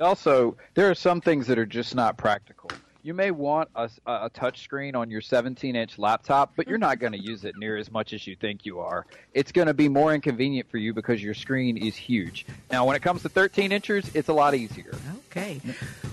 [0.00, 2.70] Also, there are some things that are just not practical.
[3.04, 7.00] You may want a, a touch screen on your 17 inch laptop, but you're not
[7.00, 9.06] going to use it near as much as you think you are.
[9.34, 12.46] It's going to be more inconvenient for you because your screen is huge.
[12.70, 14.94] Now, when it comes to 13 inches, it's a lot easier.
[15.26, 15.60] Okay.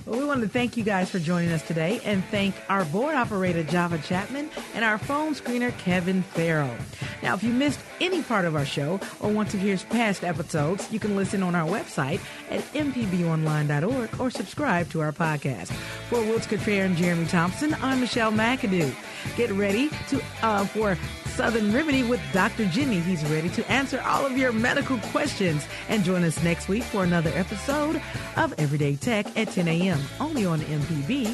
[0.08, 3.14] Well, we want to thank you guys for joining us today and thank our board
[3.14, 6.76] operator, Java Chapman, and our phone screener, Kevin Farrell.
[7.22, 10.92] Now, if you missed any part of our show or want to hear past episodes,
[10.92, 15.68] you can listen on our website at mpbonline.org or subscribe to our podcast.
[16.10, 16.48] For Wilts
[16.80, 18.94] Cottrell and Jeremy Thompson, I'm Michelle McAdoo.
[19.36, 22.66] Get ready to uh, for Southern Remedy with Dr.
[22.68, 23.00] Jimmy.
[23.00, 25.68] He's ready to answer all of your medical questions.
[25.90, 28.02] And join us next week for another episode
[28.38, 30.00] of Everyday Tech at 10 a.m.
[30.22, 31.28] only on MPB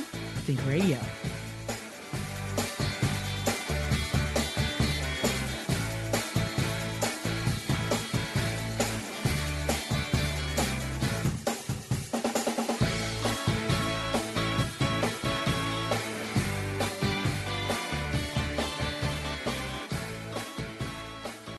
[0.45, 0.97] Think Radio.